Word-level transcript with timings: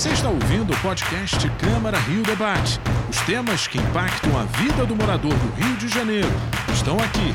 Você 0.00 0.08
está 0.08 0.30
ouvindo 0.30 0.72
o 0.72 0.80
podcast 0.80 1.36
Câmara 1.58 1.98
Rio 1.98 2.22
Debate. 2.22 2.80
Os 3.10 3.20
temas 3.26 3.66
que 3.68 3.76
impactam 3.76 4.34
a 4.34 4.44
vida 4.44 4.86
do 4.86 4.96
morador 4.96 5.30
do 5.30 5.62
Rio 5.62 5.76
de 5.76 5.88
Janeiro 5.88 6.26
estão 6.72 6.96
aqui. 6.96 7.34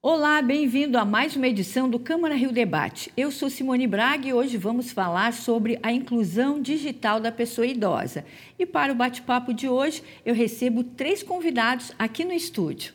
Olá, 0.00 0.40
bem-vindo 0.40 0.96
a 0.96 1.04
mais 1.04 1.36
uma 1.36 1.46
edição 1.46 1.90
do 1.90 1.98
Câmara 1.98 2.34
Rio 2.34 2.52
Debate. 2.52 3.12
Eu 3.14 3.30
sou 3.30 3.50
Simone 3.50 3.86
Braga 3.86 4.26
e 4.26 4.32
hoje 4.32 4.56
vamos 4.56 4.90
falar 4.90 5.34
sobre 5.34 5.78
a 5.82 5.92
inclusão 5.92 6.58
digital 6.58 7.20
da 7.20 7.30
pessoa 7.30 7.66
idosa. 7.66 8.24
E 8.58 8.64
para 8.64 8.94
o 8.94 8.96
bate-papo 8.96 9.52
de 9.52 9.68
hoje, 9.68 10.02
eu 10.24 10.34
recebo 10.34 10.82
três 10.82 11.22
convidados 11.22 11.92
aqui 11.98 12.24
no 12.24 12.32
estúdio. 12.32 12.94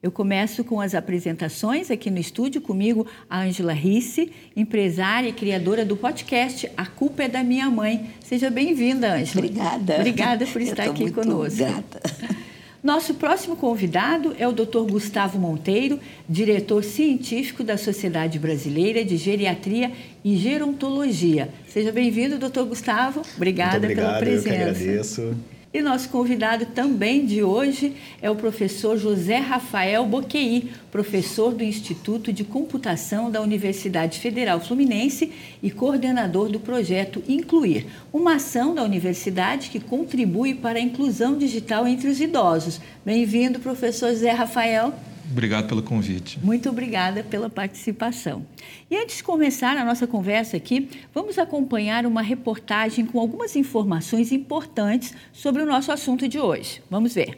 Eu 0.00 0.12
começo 0.12 0.62
com 0.62 0.80
as 0.80 0.94
apresentações 0.94 1.90
aqui 1.90 2.08
no 2.08 2.20
estúdio, 2.20 2.60
comigo 2.60 3.04
a 3.28 3.40
Ângela 3.40 3.72
Risse, 3.72 4.30
empresária 4.54 5.28
e 5.28 5.32
criadora 5.32 5.84
do 5.84 5.96
podcast 5.96 6.70
A 6.76 6.86
Culpa 6.86 7.24
é 7.24 7.28
da 7.28 7.42
Minha 7.42 7.68
Mãe. 7.68 8.10
Seja 8.24 8.48
bem-vinda, 8.48 9.14
Ângela. 9.14 9.44
Obrigada. 9.44 9.96
Obrigada 9.96 10.46
por 10.46 10.62
estar 10.62 10.84
aqui 10.84 11.02
muito 11.02 11.14
conosco. 11.20 11.58
Grata. 11.58 12.00
Nosso 12.80 13.14
próximo 13.14 13.56
convidado 13.56 14.36
é 14.38 14.46
o 14.46 14.52
Dr. 14.52 14.88
Gustavo 14.88 15.36
Monteiro, 15.36 15.98
diretor 16.28 16.84
científico 16.84 17.64
da 17.64 17.76
Sociedade 17.76 18.38
Brasileira 18.38 19.04
de 19.04 19.16
Geriatria 19.16 19.90
e 20.24 20.36
Gerontologia. 20.36 21.48
Seja 21.66 21.90
bem-vindo, 21.90 22.38
doutor 22.38 22.66
Gustavo. 22.66 23.22
Obrigada 23.34 23.80
Muito 23.80 23.84
obrigado, 23.86 24.06
pela 24.06 24.18
presença. 24.20 24.48
Eu 24.48 24.54
que 24.54 24.62
agradeço. 24.62 25.57
E 25.72 25.82
nosso 25.82 26.08
convidado 26.08 26.64
também 26.64 27.26
de 27.26 27.42
hoje 27.42 27.94
é 28.22 28.30
o 28.30 28.34
professor 28.34 28.96
José 28.96 29.36
Rafael 29.36 30.06
Boquei, 30.06 30.70
professor 30.90 31.52
do 31.52 31.62
Instituto 31.62 32.32
de 32.32 32.42
Computação 32.42 33.30
da 33.30 33.42
Universidade 33.42 34.18
Federal 34.18 34.60
Fluminense 34.60 35.30
e 35.62 35.70
coordenador 35.70 36.48
do 36.48 36.58
projeto 36.58 37.22
Incluir, 37.28 37.86
uma 38.10 38.36
ação 38.36 38.74
da 38.74 38.82
universidade 38.82 39.68
que 39.68 39.78
contribui 39.78 40.54
para 40.54 40.78
a 40.78 40.82
inclusão 40.82 41.36
digital 41.36 41.86
entre 41.86 42.08
os 42.08 42.18
idosos. 42.18 42.80
Bem-vindo, 43.04 43.58
professor 43.58 44.08
José 44.08 44.30
Rafael. 44.30 44.94
Obrigado 45.30 45.68
pelo 45.68 45.82
convite. 45.82 46.38
Muito 46.42 46.68
obrigada 46.68 47.22
pela 47.22 47.50
participação. 47.50 48.46
E 48.90 48.96
antes 48.96 49.18
de 49.18 49.22
começar 49.22 49.76
a 49.76 49.84
nossa 49.84 50.06
conversa 50.06 50.56
aqui, 50.56 50.88
vamos 51.14 51.38
acompanhar 51.38 52.06
uma 52.06 52.22
reportagem 52.22 53.04
com 53.04 53.20
algumas 53.20 53.54
informações 53.54 54.32
importantes 54.32 55.14
sobre 55.32 55.62
o 55.62 55.66
nosso 55.66 55.92
assunto 55.92 56.26
de 56.26 56.38
hoje. 56.38 56.82
Vamos 56.90 57.14
ver. 57.14 57.36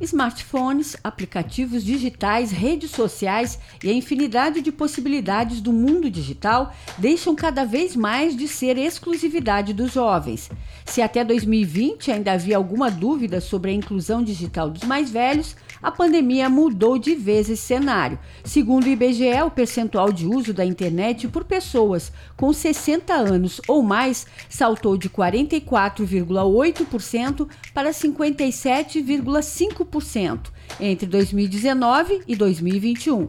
Smartphones, 0.00 0.96
aplicativos 1.02 1.84
digitais, 1.84 2.52
redes 2.52 2.92
sociais 2.92 3.58
e 3.82 3.90
a 3.90 3.92
infinidade 3.92 4.60
de 4.60 4.70
possibilidades 4.70 5.60
do 5.60 5.72
mundo 5.72 6.08
digital 6.08 6.72
deixam 6.96 7.34
cada 7.34 7.64
vez 7.64 7.96
mais 7.96 8.36
de 8.36 8.46
ser 8.46 8.78
exclusividade 8.78 9.72
dos 9.72 9.92
jovens. 9.92 10.50
Se 10.86 11.02
até 11.02 11.24
2020 11.24 12.12
ainda 12.12 12.32
havia 12.32 12.56
alguma 12.56 12.90
dúvida 12.90 13.40
sobre 13.40 13.72
a 13.72 13.74
inclusão 13.74 14.22
digital 14.22 14.70
dos 14.70 14.84
mais 14.84 15.10
velhos, 15.10 15.56
a 15.82 15.90
pandemia 15.90 16.48
mudou 16.48 16.96
de 16.98 17.14
vez 17.14 17.50
esse 17.50 17.62
cenário. 17.62 18.18
Segundo 18.44 18.84
o 18.84 18.88
IBGE, 18.88 19.42
o 19.44 19.50
percentual 19.50 20.12
de 20.12 20.26
uso 20.26 20.52
da 20.52 20.64
internet 20.64 21.26
por 21.28 21.44
pessoas 21.44 22.12
com 22.36 22.52
60 22.52 23.14
anos 23.14 23.60
ou 23.66 23.82
mais 23.82 24.26
saltou 24.48 24.96
de 24.96 25.10
44,8% 25.10 27.48
para 27.72 27.90
57,5% 27.90 30.50
entre 30.80 31.06
2019 31.06 32.22
e 32.26 32.34
2021. 32.34 33.28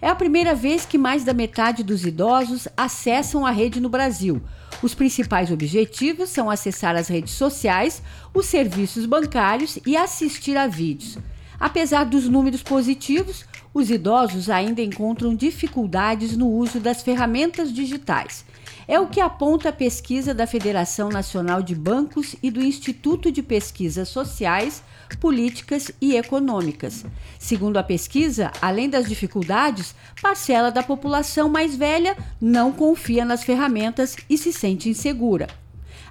É 0.00 0.08
a 0.08 0.14
primeira 0.14 0.54
vez 0.54 0.84
que 0.84 0.98
mais 0.98 1.24
da 1.24 1.32
metade 1.32 1.82
dos 1.82 2.04
idosos 2.04 2.68
acessam 2.76 3.46
a 3.46 3.50
rede 3.50 3.80
no 3.80 3.88
Brasil. 3.88 4.42
Os 4.82 4.94
principais 4.94 5.50
objetivos 5.50 6.28
são 6.28 6.50
acessar 6.50 6.96
as 6.96 7.08
redes 7.08 7.32
sociais, 7.32 8.02
os 8.34 8.46
serviços 8.46 9.06
bancários 9.06 9.78
e 9.86 9.96
assistir 9.96 10.56
a 10.56 10.66
vídeos. 10.66 11.18
Apesar 11.58 12.04
dos 12.04 12.28
números 12.28 12.62
positivos, 12.62 13.44
os 13.72 13.90
idosos 13.90 14.48
ainda 14.48 14.80
encontram 14.80 15.34
dificuldades 15.34 16.36
no 16.36 16.48
uso 16.48 16.80
das 16.80 17.02
ferramentas 17.02 17.72
digitais. 17.72 18.44
É 18.88 19.00
o 19.00 19.08
que 19.08 19.20
aponta 19.20 19.70
a 19.70 19.72
pesquisa 19.72 20.32
da 20.32 20.46
Federação 20.46 21.08
Nacional 21.08 21.60
de 21.60 21.74
Bancos 21.74 22.36
e 22.42 22.50
do 22.50 22.62
Instituto 22.62 23.32
de 23.32 23.42
Pesquisas 23.42 24.08
Sociais, 24.08 24.82
Políticas 25.20 25.90
e 26.00 26.16
Econômicas. 26.16 27.04
Segundo 27.38 27.78
a 27.78 27.82
pesquisa, 27.82 28.52
além 28.62 28.88
das 28.88 29.08
dificuldades, 29.08 29.94
parcela 30.22 30.70
da 30.70 30.82
população 30.82 31.48
mais 31.48 31.74
velha 31.74 32.16
não 32.40 32.72
confia 32.72 33.24
nas 33.24 33.42
ferramentas 33.42 34.16
e 34.30 34.38
se 34.38 34.52
sente 34.52 34.88
insegura. 34.88 35.48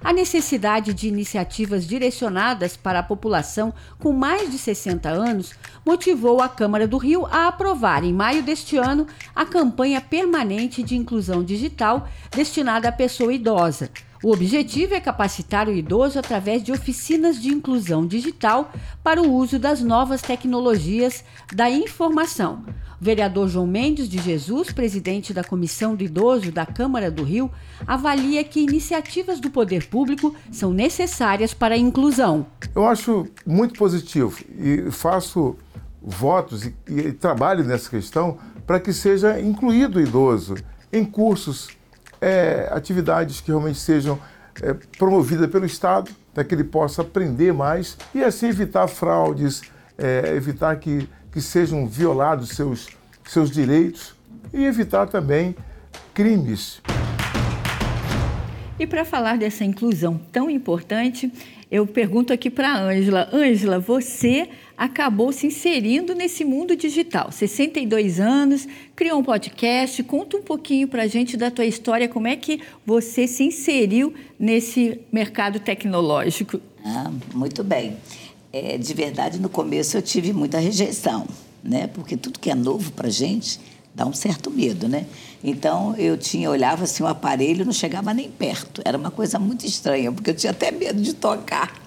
A 0.06 0.12
necessidade 0.12 0.94
de 0.94 1.08
iniciativas 1.08 1.84
direcionadas 1.84 2.76
para 2.76 3.00
a 3.00 3.02
população 3.02 3.74
com 3.98 4.12
mais 4.12 4.48
de 4.48 4.56
60 4.56 5.08
anos 5.08 5.52
motivou 5.84 6.40
a 6.40 6.48
Câmara 6.48 6.86
do 6.86 6.96
Rio 6.96 7.26
a 7.26 7.48
aprovar, 7.48 8.04
em 8.04 8.12
maio 8.12 8.40
deste 8.40 8.76
ano, 8.76 9.08
a 9.34 9.44
campanha 9.44 10.00
permanente 10.00 10.80
de 10.80 10.94
inclusão 10.94 11.42
digital 11.42 12.08
destinada 12.30 12.88
à 12.88 12.92
pessoa 12.92 13.34
idosa. 13.34 13.90
O 14.22 14.32
objetivo 14.32 14.94
é 14.94 15.00
capacitar 15.00 15.68
o 15.68 15.72
idoso 15.72 16.18
através 16.18 16.62
de 16.62 16.72
oficinas 16.72 17.40
de 17.40 17.48
inclusão 17.48 18.06
digital 18.06 18.72
para 19.02 19.20
o 19.20 19.30
uso 19.30 19.58
das 19.58 19.82
novas 19.82 20.22
tecnologias 20.22 21.22
da 21.52 21.70
informação. 21.70 22.64
O 23.00 23.04
vereador 23.04 23.46
João 23.48 23.66
Mendes 23.66 24.08
de 24.08 24.18
Jesus, 24.18 24.72
presidente 24.72 25.34
da 25.34 25.44
Comissão 25.44 25.94
do 25.94 26.02
Idoso 26.02 26.50
da 26.50 26.64
Câmara 26.64 27.10
do 27.10 27.22
Rio, 27.22 27.50
avalia 27.86 28.42
que 28.42 28.60
iniciativas 28.60 29.38
do 29.38 29.50
poder 29.50 29.86
público 29.86 30.34
são 30.50 30.72
necessárias 30.72 31.52
para 31.52 31.74
a 31.74 31.78
inclusão. 31.78 32.46
Eu 32.74 32.86
acho 32.86 33.26
muito 33.46 33.78
positivo 33.78 34.38
e 34.58 34.90
faço 34.90 35.56
votos 36.00 36.64
e, 36.64 36.74
e 36.88 37.12
trabalho 37.12 37.64
nessa 37.64 37.90
questão 37.90 38.38
para 38.66 38.80
que 38.80 38.92
seja 38.92 39.38
incluído 39.40 39.98
o 39.98 40.02
idoso 40.02 40.54
em 40.92 41.04
cursos, 41.04 41.68
é, 42.20 42.68
atividades 42.72 43.40
que 43.40 43.48
realmente 43.48 43.78
sejam 43.78 44.18
é, 44.62 44.74
promovidas 44.98 45.50
pelo 45.50 45.66
Estado, 45.66 46.10
para 46.34 46.44
que 46.44 46.54
ele 46.54 46.64
possa 46.64 47.02
aprender 47.02 47.52
mais 47.52 47.96
e 48.14 48.22
assim 48.22 48.48
evitar 48.48 48.86
fraudes, 48.88 49.62
é, 49.98 50.34
evitar 50.34 50.76
que 50.76 51.08
que 51.36 51.42
sejam 51.42 51.86
violados 51.86 52.48
seus, 52.48 52.88
seus 53.26 53.50
direitos 53.50 54.14
e 54.54 54.64
evitar 54.64 55.06
também 55.06 55.54
crimes. 56.14 56.80
E 58.78 58.86
para 58.86 59.04
falar 59.04 59.36
dessa 59.36 59.62
inclusão 59.62 60.18
tão 60.32 60.48
importante, 60.48 61.30
eu 61.70 61.86
pergunto 61.86 62.32
aqui 62.32 62.48
para 62.48 62.70
a 62.70 62.80
Ângela. 62.80 63.28
Ângela, 63.34 63.78
você 63.78 64.48
acabou 64.76 65.32
se 65.32 65.46
inserindo 65.46 66.14
nesse 66.14 66.44
mundo 66.44 66.76
digital. 66.76 67.32
62 67.32 68.20
anos, 68.20 68.66
criou 68.94 69.20
um 69.20 69.24
podcast. 69.24 70.02
Conta 70.02 70.36
um 70.36 70.42
pouquinho 70.42 70.88
para 70.88 71.04
a 71.04 71.06
gente 71.06 71.36
da 71.36 71.50
tua 71.50 71.64
história, 71.64 72.08
como 72.08 72.26
é 72.26 72.36
que 72.36 72.60
você 72.84 73.26
se 73.26 73.44
inseriu 73.44 74.12
nesse 74.38 75.00
mercado 75.10 75.58
tecnológico. 75.60 76.60
Ah, 76.84 77.10
muito 77.34 77.64
bem 77.64 77.96
é, 78.56 78.78
de 78.78 78.94
verdade, 78.94 79.38
no 79.38 79.50
começo 79.50 79.96
eu 79.98 80.02
tive 80.02 80.32
muita 80.32 80.58
rejeição, 80.58 81.26
né? 81.62 81.86
Porque 81.88 82.16
tudo 82.16 82.38
que 82.38 82.50
é 82.50 82.54
novo 82.54 82.90
para 82.92 83.10
gente 83.10 83.60
dá 83.94 84.06
um 84.06 84.14
certo 84.14 84.50
medo, 84.50 84.88
né? 84.88 85.04
Então 85.44 85.94
eu 85.96 86.16
tinha 86.16 86.50
olhava 86.50 86.84
assim 86.84 87.02
o 87.02 87.06
aparelho 87.06 87.66
não 87.66 87.72
chegava 87.72 88.14
nem 88.14 88.30
perto. 88.30 88.80
Era 88.84 88.96
uma 88.96 89.10
coisa 89.10 89.38
muito 89.38 89.66
estranha 89.66 90.10
porque 90.10 90.30
eu 90.30 90.34
tinha 90.34 90.52
até 90.52 90.70
medo 90.70 91.02
de 91.02 91.12
tocar. 91.12 91.85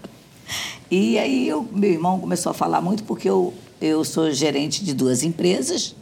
E 0.92 1.18
aí 1.20 1.48
eu, 1.48 1.68
meu 1.72 1.92
irmão 1.92 2.20
começou 2.20 2.50
a 2.52 2.54
falar 2.54 2.82
muito 2.82 3.04
porque 3.04 3.30
eu 3.30 3.54
eu 3.82 4.04
sou 4.04 4.30
gerente 4.32 4.84
de 4.84 4.94
duas 4.94 5.24
empresas 5.24 5.96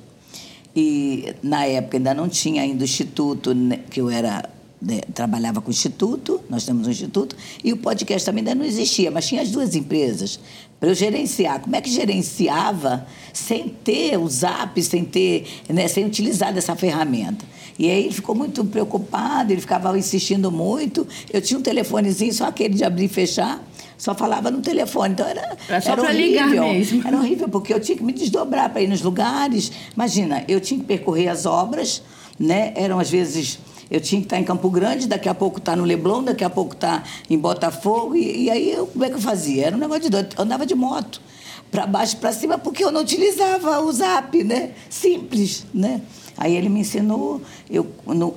e 0.75 1.35
na 1.43 1.65
época 1.65 1.97
ainda 1.97 2.13
não 2.13 2.27
tinha 2.27 2.63
ainda 2.63 2.81
o 2.81 2.85
instituto 2.85 3.53
né, 3.53 3.79
que 3.89 4.01
eu 4.01 4.09
era 4.09 4.49
né, 4.81 5.01
trabalhava 5.13 5.59
com 5.59 5.69
o 5.69 5.71
Instituto, 5.71 6.39
nós 6.49 6.63
temos 6.63 6.87
um 6.87 6.91
Instituto, 6.91 7.35
e 7.63 7.73
o 7.73 7.77
podcast 7.77 8.23
também 8.23 8.41
ainda 8.41 8.53
não 8.53 8.63
existia, 8.63 9.09
mas 9.09 9.27
tinha 9.27 9.41
as 9.41 9.49
duas 9.49 9.75
empresas 9.75 10.39
para 10.79 10.89
eu 10.89 10.93
gerenciar. 10.93 11.59
Como 11.61 11.75
é 11.75 11.81
que 11.81 11.89
gerenciava 11.89 13.07
sem 13.33 13.69
ter 13.69 14.17
o 14.19 14.27
Zap, 14.29 14.79
sem 14.83 15.03
ter, 15.03 15.47
né, 15.67 15.87
sem 15.87 16.05
utilizar 16.05 16.53
dessa 16.53 16.75
ferramenta? 16.75 17.43
E 17.79 17.89
aí 17.89 18.05
ele 18.05 18.13
ficou 18.13 18.35
muito 18.35 18.63
preocupado, 18.65 19.51
ele 19.51 19.61
ficava 19.61 19.97
insistindo 19.97 20.51
muito. 20.51 21.07
Eu 21.31 21.41
tinha 21.41 21.59
um 21.59 21.63
telefonezinho, 21.63 22.33
só 22.33 22.45
aquele 22.45 22.75
de 22.75 22.83
abrir 22.83 23.05
e 23.05 23.07
fechar, 23.07 23.63
só 23.97 24.13
falava 24.13 24.51
no 24.51 24.61
telefone. 24.61 25.13
Então 25.13 25.27
era, 25.27 25.57
era 25.67 25.81
só 25.81 25.95
para 25.95 26.11
ligar 26.11 26.47
mesmo. 26.47 27.05
Era 27.05 27.17
horrível, 27.17 27.49
porque 27.49 27.73
eu 27.73 27.79
tinha 27.79 27.97
que 27.97 28.03
me 28.03 28.13
desdobrar 28.13 28.69
para 28.69 28.81
ir 28.81 28.87
nos 28.87 29.01
lugares. 29.01 29.71
Imagina, 29.95 30.43
eu 30.47 30.61
tinha 30.61 30.79
que 30.79 30.85
percorrer 30.85 31.29
as 31.29 31.45
obras, 31.45 32.03
né? 32.39 32.73
Eram 32.75 32.99
às 32.99 33.09
vezes 33.09 33.59
eu 33.89 34.01
tinha 34.01 34.19
que 34.19 34.25
estar 34.25 34.37
em 34.37 34.43
Campo 34.43 34.69
Grande, 34.69 35.07
daqui 35.07 35.29
a 35.29 35.33
pouco 35.33 35.59
estar 35.59 35.71
tá 35.71 35.75
no 35.75 35.83
Leblon, 35.83 36.23
daqui 36.23 36.43
a 36.43 36.49
pouco 36.49 36.73
estar 36.73 37.03
tá 37.03 37.09
em 37.29 37.37
Botafogo. 37.37 38.15
E, 38.15 38.45
e, 38.45 38.49
aí, 38.49 38.71
eu, 38.71 38.87
como 38.87 39.03
é 39.05 39.09
que 39.09 39.15
eu 39.15 39.21
fazia? 39.21 39.67
Era 39.67 39.75
um 39.75 39.79
negócio 39.79 40.03
de 40.03 40.09
doido. 40.09 40.35
Eu 40.37 40.43
andava 40.43 40.65
de 40.65 40.75
moto. 40.75 41.21
para 41.71 41.87
baixo 41.87 42.17
para 42.17 42.31
cima 42.31 42.57
porque 42.57 42.83
eu 42.83 42.91
não 42.91 43.01
utilizava 43.01 43.79
o 43.79 43.91
zap, 43.91 44.43
né? 44.43 44.71
Simples, 44.89 45.65
né? 45.73 46.01
Aí 46.37 46.55
ele 46.55 46.69
me 46.69 46.81
ensinou, 46.81 47.41
eu, 47.69 47.87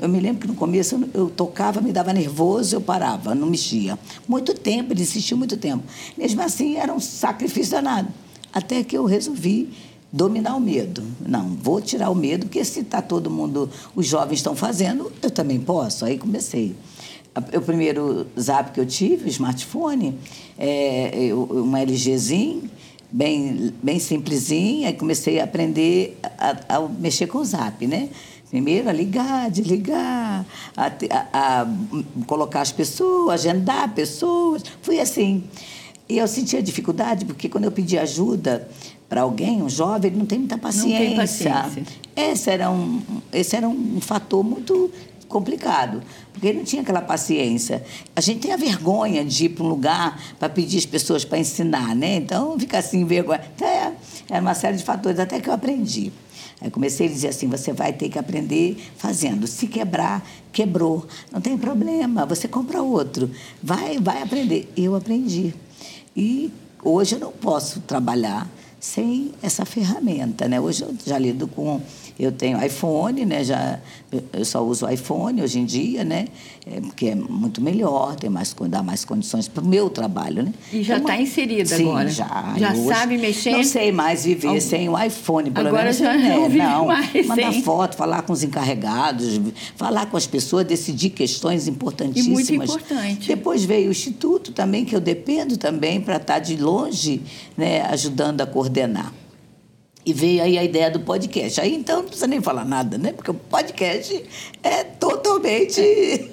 eu 0.01 0.09
me 0.09 0.21
lembro 0.21 0.41
que 0.41 0.49
no 0.49 0.55
começo 0.55 0.95
eu, 0.95 1.09
eu, 1.13 1.31
tocava, 1.31 1.81
me 1.83 1.93
dava 1.93 2.13
nervoso, 2.13 2.77
eu 2.77 2.81
parava, 2.81 3.35
não 3.35 3.47
mexia. 3.47 3.99
Muito 4.27 4.55
tempo, 4.55 4.93
ele 4.93 5.03
insistiu 5.03 5.37
muito 5.37 5.57
tempo. 5.57 5.85
Mesmo 6.17 6.41
assim, 6.41 6.77
era 6.77 6.93
um 6.93 7.01
sacrifício 7.01 7.73
danado. 7.73 8.09
Até 8.53 8.83
que 8.83 8.97
eu 8.97 9.05
resolvi 9.05 9.69
dominar 10.13 10.57
o 10.57 10.61
medo. 10.61 11.03
Não, 11.21 11.51
vou 11.57 11.81
tirar 11.81 12.11
o 12.11 12.15
medo, 12.15 12.47
porque 12.47 12.65
se 12.65 12.81
está 12.81 13.03
todo 13.03 13.31
mundo, 13.31 13.69
os 13.95 14.07
jovens 14.07 14.39
estão 14.39 14.57
fazendo, 14.57 15.13
eu 15.23 15.31
também 15.31 15.61
posso. 15.61 16.05
Aí 16.05 16.19
comecei. 16.19 16.75
O 17.55 17.61
primeiro 17.61 18.27
zap 18.39 18.73
que 18.73 18.81
eu 18.81 18.87
tive, 18.87 19.27
o 19.27 19.29
smartphone, 19.29 20.19
é, 20.59 21.31
um 21.33 21.77
LGzinho, 21.77 22.69
bem, 23.11 23.73
bem 23.83 23.99
simplesinho, 23.99 24.87
aí 24.87 24.95
comecei 24.95 25.41
a 25.41 25.45
aprender 25.45 26.19
a, 26.39 26.77
a 26.77 26.89
mexer 26.89 27.27
com 27.27 27.39
o 27.39 27.45
zap, 27.45 27.87
né? 27.87 28.09
Primeiro 28.51 28.89
a 28.89 28.93
ligar, 28.93 29.49
desligar, 29.51 30.45
a, 30.77 30.87
a, 30.87 31.61
a, 31.61 31.67
colocar 32.27 32.63
as 32.63 32.73
pessoas, 32.73 33.41
agendar 33.41 33.95
pessoas. 33.95 34.65
Fui 34.83 34.99
assim. 34.99 35.45
E 36.09 36.19
eu 36.19 36.27
sentia 36.27 36.61
dificuldade, 36.61 37.25
porque 37.25 37.49
quando 37.49 37.65
eu 37.65 37.71
pedi 37.71 37.97
ajuda 37.97 38.69
para 39.09 39.21
alguém, 39.21 39.63
um 39.63 39.69
jovem, 39.69 40.11
ele 40.11 40.19
não 40.19 40.27
tem 40.27 40.41
muita 40.41 40.59
paciência. 40.59 40.99
Não 40.99 41.07
tem 41.07 41.17
paciência. 41.17 41.85
Esse 42.17 42.51
era 42.51 42.71
um, 42.71 43.01
esse 43.33 43.55
era 43.55 43.69
um 43.69 44.01
fator 44.01 44.43
muito 44.43 44.91
complicado, 45.31 46.03
porque 46.33 46.49
ele 46.49 46.59
não 46.59 46.65
tinha 46.65 46.83
aquela 46.83 47.01
paciência. 47.01 47.83
A 48.15 48.21
gente 48.21 48.41
tem 48.41 48.53
a 48.53 48.57
vergonha 48.57 49.25
de 49.25 49.47
ir 49.47 49.51
para 49.51 49.65
um 49.65 49.69
lugar 49.69 50.21
para 50.39 50.49
pedir 50.49 50.77
as 50.77 50.85
pessoas 50.85 51.25
para 51.25 51.39
ensinar, 51.39 51.95
né? 51.95 52.17
Então 52.17 52.59
fica 52.59 52.79
assim, 52.79 53.05
vergonha. 53.07 53.41
Então, 53.55 53.67
é, 53.67 53.93
era 54.29 54.43
uma 54.43 54.55
série 54.55 54.77
de 54.77 54.85
fatores, 54.85 55.19
até 55.19 55.41
que 55.41 55.49
eu 55.49 55.55
aprendi. 55.55 56.13
Aí 56.61 56.71
comecei 56.71 57.07
a 57.07 57.11
dizer 57.11 57.29
assim: 57.29 57.49
você 57.49 57.73
vai 57.73 57.93
ter 57.93 58.11
que 58.11 58.19
aprender 58.19 58.77
fazendo. 58.97 59.47
Se 59.47 59.67
quebrar, 59.67 60.29
quebrou. 60.53 61.07
Não 61.33 61.41
tem 61.41 61.57
problema, 61.57 62.27
você 62.27 62.47
compra 62.47 62.83
outro. 62.83 63.31
Vai, 63.63 63.99
vai 63.99 64.21
aprender. 64.21 64.71
Eu 64.77 64.95
aprendi. 64.95 65.55
E 66.15 66.53
hoje 66.83 67.15
eu 67.15 67.21
não 67.21 67.33
posso 67.33 67.81
trabalhar 67.81 68.51
sem 68.79 69.33
essa 69.43 69.65
ferramenta, 69.65 70.49
né? 70.49 70.61
Hoje 70.61 70.83
eu 70.83 70.95
já 71.07 71.19
lido 71.19 71.47
com 71.47 71.81
eu 72.23 72.33
tenho 72.33 72.63
iPhone, 72.65 73.25
né? 73.25 73.43
Já, 73.43 73.79
eu 74.33 74.45
só 74.45 74.63
uso 74.63 74.89
iPhone 74.89 75.43
hoje 75.43 75.59
em 75.59 75.65
dia, 75.65 76.05
né? 76.05 76.27
É, 76.67 76.81
porque 76.81 77.07
é 77.07 77.15
muito 77.15 77.63
melhor, 77.63 78.15
tem 78.17 78.29
mais, 78.29 78.55
dá 78.69 78.83
mais 78.83 79.05
condições 79.05 79.49
para 79.49 79.65
o 79.65 79.67
meu 79.67 79.89
trabalho, 79.89 80.43
né? 80.43 80.53
E 80.71 80.83
já 80.83 80.99
está 80.99 81.15
então, 81.15 81.25
inserida 81.25 81.77
sim, 81.77 81.89
agora? 81.89 82.09
já. 82.09 82.55
Já 82.59 82.73
hoje, 82.73 82.87
sabe 82.87 83.19
mexer? 83.19 83.53
Não 83.53 83.65
sei 83.65 83.91
mais 83.91 84.25
viver 84.25 84.49
Algum... 84.49 84.61
sem 84.61 84.89
o 84.89 85.03
iPhone, 85.03 85.51
pelo 85.51 85.69
agora 85.69 85.85
menos. 85.85 85.97
Já 85.97 86.17
né? 86.17 86.29
não, 86.29 86.49
não 86.51 86.87
mais, 86.87 87.27
mandar 87.27 87.53
foto, 87.63 87.97
falar 87.97 88.23
com 88.23 88.33
os 88.33 88.43
encarregados, 88.43 89.41
falar 89.75 90.07
com 90.07 90.17
as 90.17 90.27
pessoas, 90.27 90.67
decidir 90.67 91.11
questões 91.11 91.67
importantíssimas. 91.67 92.49
E 92.49 92.53
muito 92.53 92.55
importante. 92.55 93.29
Depois 93.29 93.65
veio 93.65 93.89
o 93.89 93.93
Instituto 93.93 94.53
também, 94.53 94.85
que 94.85 94.95
eu 94.95 95.01
dependo 95.01 95.57
também 95.57 96.01
para 96.01 96.17
estar 96.17 96.39
de 96.39 96.57
longe, 96.57 97.23
né, 97.57 97.81
ajudando 97.83 98.43
a 98.43 98.47
coordenar. 98.47 99.13
E 100.05 100.15
veio 100.15 100.43
aí 100.43 100.57
a 100.57 100.65
ideia 100.65 100.91
do 100.91 101.01
podcast. 101.01 101.61
Aí 101.61 101.75
então 101.75 101.99
não 101.99 102.05
precisa 102.05 102.27
nem 102.27 102.41
falar 102.41 102.65
nada, 102.65 102.97
né? 102.97 103.13
Porque 103.13 103.31
o 103.31 103.35
podcast 103.35 104.25
é 104.63 104.83
totalmente 104.83 105.81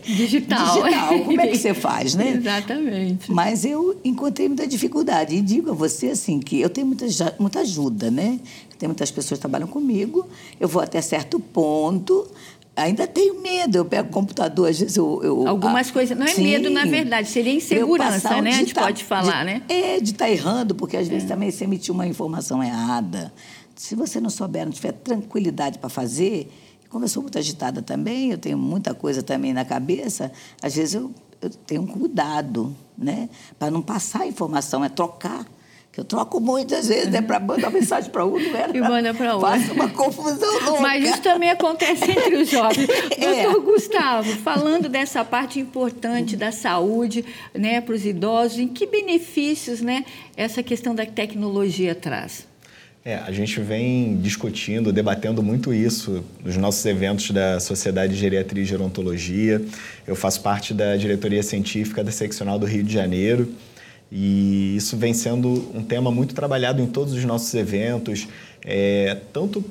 digital. 0.04 0.81
digital. 0.84 1.19
Como 1.25 1.42
é 1.42 1.48
que 1.48 1.58
você 1.58 1.74
faz, 1.75 2.16
né? 2.16 2.36
Exatamente. 2.38 3.30
Mas 3.30 3.66
eu 3.66 4.00
encontrei 4.06 4.48
muita 4.48 4.66
dificuldade. 4.66 5.36
E 5.36 5.42
digo 5.42 5.72
a 5.72 5.74
você 5.74 6.08
assim 6.08 6.40
que 6.40 6.62
eu 6.62 6.69
tenho 6.69 6.88
muita, 6.88 7.06
muita 7.38 7.60
ajuda, 7.60 8.10
né? 8.10 8.40
Tem 8.80 8.88
muitas 8.88 9.12
pessoas 9.12 9.38
que 9.38 9.42
trabalham 9.42 9.68
comigo. 9.68 10.25
Eu 10.60 10.68
vou 10.69 10.81
até 10.81 11.02
certo 11.02 11.38
ponto, 11.38 12.25
ainda 12.78 13.08
tenho 13.08 13.42
medo. 13.42 13.80
Eu 13.80 13.86
pego 13.86 14.08
o 14.08 14.12
computador, 14.12 14.69
às 14.69 14.80
vezes 14.80 14.96
eu. 14.96 15.19
eu 15.24 15.48
Algumas 15.48 15.90
coisas. 15.92 16.18
Não 16.18 16.25
é 16.25 16.30
sim, 16.30 16.44
medo, 16.44 16.69
na 16.69 16.86
verdade, 16.86 17.28
seria 17.28 17.54
insegurança, 17.54 18.42
né? 18.42 18.52
A 18.52 18.54
gente 18.54 18.74
tá, 18.74 18.84
pode 18.84 19.04
falar, 19.04 19.40
de, 19.40 19.46
né? 19.46 19.62
É, 19.68 20.00
de 20.00 20.12
estar 20.12 20.25
tá 20.25 20.31
errando, 20.31 20.75
porque 20.75 20.96
às 20.96 21.08
vezes 21.08 21.25
é. 21.25 21.28
também 21.28 21.52
você 21.52 21.64
emitiu 21.64 21.94
uma 21.94 22.08
informação 22.08 22.64
errada 22.64 23.34
se 23.77 23.95
você 23.95 24.19
não 24.19 24.29
souber, 24.29 24.65
não 24.65 24.71
tiver 24.71 24.91
tranquilidade 24.91 25.79
para 25.79 25.88
fazer, 25.88 26.51
como 26.89 27.06
eu 27.06 27.09
sou 27.09 27.21
muito 27.21 27.38
agitada 27.38 27.81
também, 27.81 28.31
eu 28.31 28.38
tenho 28.38 28.57
muita 28.57 28.94
coisa 28.94 29.21
também 29.21 29.53
na 29.53 29.63
cabeça, 29.63 30.31
às 30.62 30.75
vezes 30.75 30.95
eu, 30.95 31.12
eu 31.41 31.50
tenho 31.50 31.83
um 31.83 31.88
cuidado, 31.88 32.75
né? 32.97 33.29
Para 33.57 33.69
não 33.69 33.81
passar 33.81 34.21
a 34.21 34.27
informação, 34.27 34.83
é 34.83 34.89
trocar. 34.89 35.45
Eu 35.95 36.06
troco 36.06 36.39
muitas 36.39 36.88
vezes, 36.88 37.09
né? 37.09 37.24
Para 37.24 37.39
mandar 37.39 37.71
mensagem 37.71 38.12
para 38.12 38.24
um, 38.24 38.38
não 38.38 38.56
era? 38.56 38.77
E 38.77 38.79
manda 38.79 39.15
para 39.15 39.35
outro. 39.35 39.50
Faço 39.50 39.74
uma 39.74 39.89
confusão 39.89 40.53
louca. 40.63 40.81
Mas 40.81 41.03
isso 41.03 41.21
também 41.23 41.50
acontece 41.50 42.12
entre 42.12 42.35
os 42.35 42.50
jovens. 42.50 42.88
É. 43.18 43.44
Doutor 43.44 43.62
Gustavo, 43.63 44.30
falando 44.41 44.88
dessa 44.88 45.25
parte 45.25 45.59
importante 45.59 46.38
da 46.38 46.51
saúde 46.51 47.25
né, 47.53 47.81
para 47.81 47.95
os 47.95 48.06
idosos, 48.06 48.59
em 48.59 48.68
que 48.68 48.85
benefícios 48.85 49.81
né, 49.81 50.06
essa 50.35 50.62
questão 50.62 50.94
da 50.94 51.06
tecnologia 51.06 51.95
traz? 51.95 52.46
É, 53.07 53.15
a 53.25 53.31
gente 53.31 53.62
vem 53.62 54.18
discutindo, 54.18 54.92
debatendo 54.92 55.42
muito 55.42 55.74
isso 55.74 56.25
nos 56.44 56.57
nossos 56.57 56.86
eventos 56.86 57.31
da 57.31 57.57
Sociedade 57.57 58.13
de 58.13 58.19
Geriatria 58.19 58.63
e 58.63 58.65
Gerontologia. 58.65 59.62
Eu 60.06 60.13
faço 60.13 60.42
parte 60.42 60.74
da 60.74 60.98
diretoria 60.98 61.42
científica 61.42 62.04
da 62.04 62.12
seccional 62.12 62.59
do 62.59 62.65
Rio 62.65 62.83
de 62.83 62.92
Janeiro 62.92 63.48
e 64.12 64.75
isso 64.75 64.98
vem 64.98 65.13
sendo 65.13 65.71
um 65.74 65.81
tema 65.81 66.12
muito 66.12 66.36
trabalhado 66.36 66.81
em 66.81 66.86
todos 66.86 67.13
os 67.13 67.24
nossos 67.24 67.54
eventos, 67.54 68.27
é, 68.65 69.15
tanto 69.31 69.63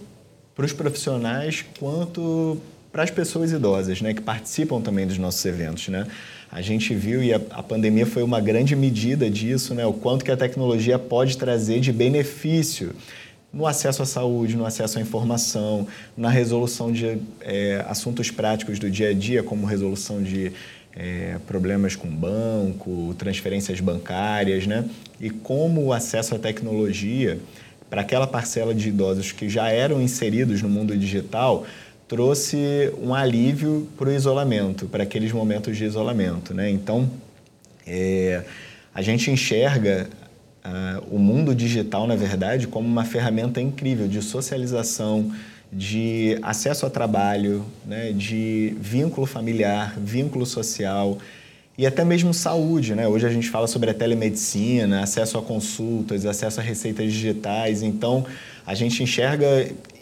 para 0.55 0.65
os 0.65 0.73
profissionais 0.73 1.63
quanto 1.79 2.57
para 2.91 3.03
as 3.03 3.11
pessoas 3.11 3.53
idosas, 3.53 4.01
né, 4.01 4.15
que 4.15 4.23
participam 4.23 4.81
também 4.81 5.07
dos 5.07 5.19
nossos 5.19 5.45
eventos, 5.45 5.89
né? 5.89 6.07
A 6.51 6.63
gente 6.63 6.95
viu 6.95 7.23
e 7.23 7.35
a, 7.35 7.41
a, 7.51 7.63
pandemia 7.63 8.07
foi 8.07 8.23
uma 8.23 8.41
grande 8.41 8.75
medida 8.75 9.29
disso, 9.29 9.75
né? 9.75 9.85
O 9.85 9.93
quanto 9.93 10.25
que 10.25 10.31
a 10.31 10.37
tecnologia 10.37 10.99
pode 10.99 11.37
trazer 11.37 11.81
de 11.81 11.93
benefício 11.93 12.95
no 13.57 13.67
acesso 13.67 14.03
à 14.03 14.07
saúde, 14.07 14.55
no 14.55 14.67
acesso 14.67 14.99
à 14.99 15.01
informação, 15.01 15.89
na 16.15 16.29
resolução 16.29 16.93
de 16.93 17.19
é, 17.41 17.83
assuntos 17.89 18.31
práticos 18.31 18.79
do 18.79 18.91
dia 18.91 19.09
a 19.09 19.15
dia, 19.15 19.43
como 19.43 19.67
resolução 19.67 20.23
de 20.23 20.53
é, 20.95 21.39
problemas 21.47 21.97
com 21.97 22.07
banco, 22.07 23.15
transferências 23.17 23.81
bancárias, 23.81 24.67
né? 24.67 24.85
E 25.19 25.31
como 25.31 25.87
o 25.87 25.93
acesso 25.95 26.35
à 26.35 26.39
tecnologia 26.39 27.39
para 27.89 28.03
aquela 28.03 28.27
parcela 28.27 28.75
de 28.75 28.91
idosos 28.91 29.33
que 29.33 29.49
já 29.49 29.71
eram 29.71 30.03
inseridos 30.03 30.61
no 30.61 30.69
mundo 30.69 30.95
digital 30.95 31.65
trouxe 32.07 32.93
um 33.03 33.15
alívio 33.15 33.89
para 33.97 34.11
o 34.11 34.13
isolamento, 34.13 34.87
para 34.87 35.03
aqueles 35.03 35.33
momentos 35.33 35.79
de 35.79 35.85
isolamento, 35.85 36.53
né? 36.53 36.71
Então, 36.71 37.11
é, 37.87 38.45
a 38.95 39.01
gente 39.01 39.31
enxerga 39.31 40.09
o 41.11 41.19
mundo 41.19 41.55
digital, 41.55 42.07
na 42.07 42.17
verdade, 42.17 42.67
como 42.67 42.87
uma 42.87 43.05
ferramenta 43.05 43.61
incrível 43.61 44.09
de 44.09 44.21
socialização, 44.23 45.33
de 45.73 46.39
acesso 46.43 46.87
a 46.87 46.91
trabalho, 46.91 47.65
né, 47.85 48.13
de 48.13 48.77
vínculo 48.81 49.27
familiar, 49.27 49.95
vínculo 49.99 50.47
social 50.47 51.19
e 51.77 51.87
até 51.87 52.05
mesmo 52.05 52.33
saúde. 52.33 52.95
Né? 52.95 53.07
Hoje 53.07 53.27
a 53.27 53.31
gente 53.31 53.51
fala 53.51 53.67
sobre 53.67 53.91
a 53.91 53.95
telemedicina, 53.95 55.03
acesso 55.03 55.37
a 55.39 55.43
consultas, 55.43 56.25
acesso 56.25 56.61
a 56.61 56.63
receitas 56.63 57.13
digitais. 57.13 57.83
Então, 57.83 58.25
a 58.67 58.75
gente 58.75 59.03
enxerga 59.03 59.47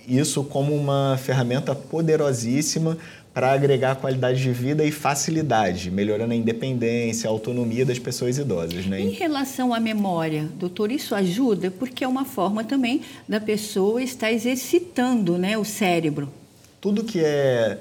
isso 0.07 0.45
como 0.45 0.75
uma 0.75 1.19
ferramenta 1.23 1.75
poderosíssima 1.75 2.97
para 3.35 3.51
agregar 3.51 3.97
qualidade 3.97 4.41
de 4.41 4.53
vida 4.53 4.85
e 4.85 4.93
facilidade, 4.93 5.91
melhorando 5.91 6.33
a 6.33 6.37
independência, 6.37 7.29
a 7.29 7.33
autonomia 7.33 7.85
das 7.85 7.99
pessoas 7.99 8.39
idosas. 8.39 8.87
Né? 8.87 9.01
Em 9.01 9.11
relação 9.11 9.75
à 9.75 9.81
memória, 9.81 10.49
doutor, 10.57 10.93
isso 10.93 11.17
ajuda 11.17 11.69
porque 11.69 12.05
é 12.05 12.09
uma 12.09 12.25
forma 12.25 12.63
também 12.63 13.03
da 13.29 13.41
pessoa 13.41 14.01
estar 14.01 14.31
exercitando 14.31 15.37
né, 15.37 15.59
o 15.59 15.65
cérebro. 15.65 16.33
Tudo 16.81 17.03
que 17.03 17.19
é 17.19 17.81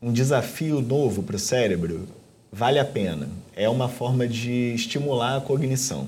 um 0.00 0.12
desafio 0.12 0.80
novo 0.80 1.20
para 1.20 1.34
o 1.34 1.38
cérebro 1.38 2.06
vale 2.52 2.78
a 2.78 2.84
pena. 2.84 3.28
É 3.56 3.68
uma 3.68 3.88
forma 3.88 4.28
de 4.28 4.72
estimular 4.72 5.36
a 5.36 5.40
cognição. 5.40 6.06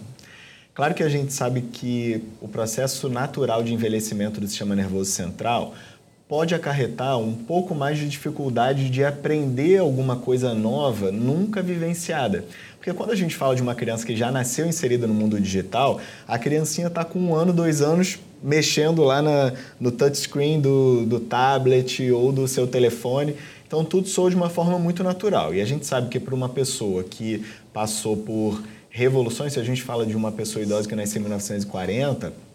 Claro 0.73 0.95
que 0.95 1.03
a 1.03 1.09
gente 1.09 1.33
sabe 1.33 1.63
que 1.63 2.23
o 2.41 2.47
processo 2.47 3.09
natural 3.09 3.65
de 3.65 3.75
envelhecimento 3.75 4.41
do 4.41 4.47
sistema 4.47 4.77
nervoso 4.77 5.11
central 5.11 5.75
pode 6.29 6.55
acarretar 6.55 7.19
um 7.19 7.33
pouco 7.33 7.75
mais 7.75 7.99
de 7.99 8.07
dificuldade 8.07 8.91
de 8.91 9.03
aprender 9.03 9.79
alguma 9.79 10.17
coisa 10.17 10.53
nova 10.53 11.11
nunca 11.11 11.63
vivenciada. 11.63 12.45
Porque 12.77 12.93
quando 12.93 13.13
a 13.13 13.17
gente 13.17 13.35
fala 13.35 13.57
de 13.57 13.63
uma 13.63 13.75
criança 13.75 14.07
que 14.07 14.15
já 14.15 14.31
nasceu 14.31 14.67
inserida 14.67 15.07
no 15.07 15.15
mundo 15.15 15.41
digital, 15.41 15.99
a 16.27 16.39
criancinha 16.39 16.89
está 16.89 17.03
com 17.03 17.19
um 17.19 17.35
ano, 17.35 17.53
dois 17.53 17.81
anos 17.81 18.19
mexendo 18.43 19.03
lá 19.03 19.23
na, 19.23 19.55
no 19.81 19.91
touchscreen 19.91 20.61
do, 20.61 21.07
do 21.07 21.19
tablet 21.19 22.11
ou 22.13 22.31
do 22.31 22.47
seu 22.47 22.67
telefone. 22.67 23.35
Então 23.67 23.83
tudo 23.83 24.07
soa 24.07 24.29
de 24.29 24.37
uma 24.37 24.51
forma 24.51 24.79
muito 24.79 25.03
natural. 25.03 25.55
E 25.55 25.63
a 25.63 25.65
gente 25.65 25.87
sabe 25.87 26.09
que 26.09 26.21
para 26.21 26.35
uma 26.35 26.49
pessoa 26.49 27.03
que 27.05 27.43
passou 27.73 28.17
por 28.19 28.63
revoluções, 28.91 29.55
se 29.55 29.61
a 29.61 29.65
gente 29.65 29.83
fala 29.83 30.05
de 30.05 30.15
uma 30.15 30.31
pessoa 30.31 30.63
idosa 30.63 30.87
que 30.87 30.95
nasceu 30.95 31.21
em 31.21 31.23
1940, 31.23 32.48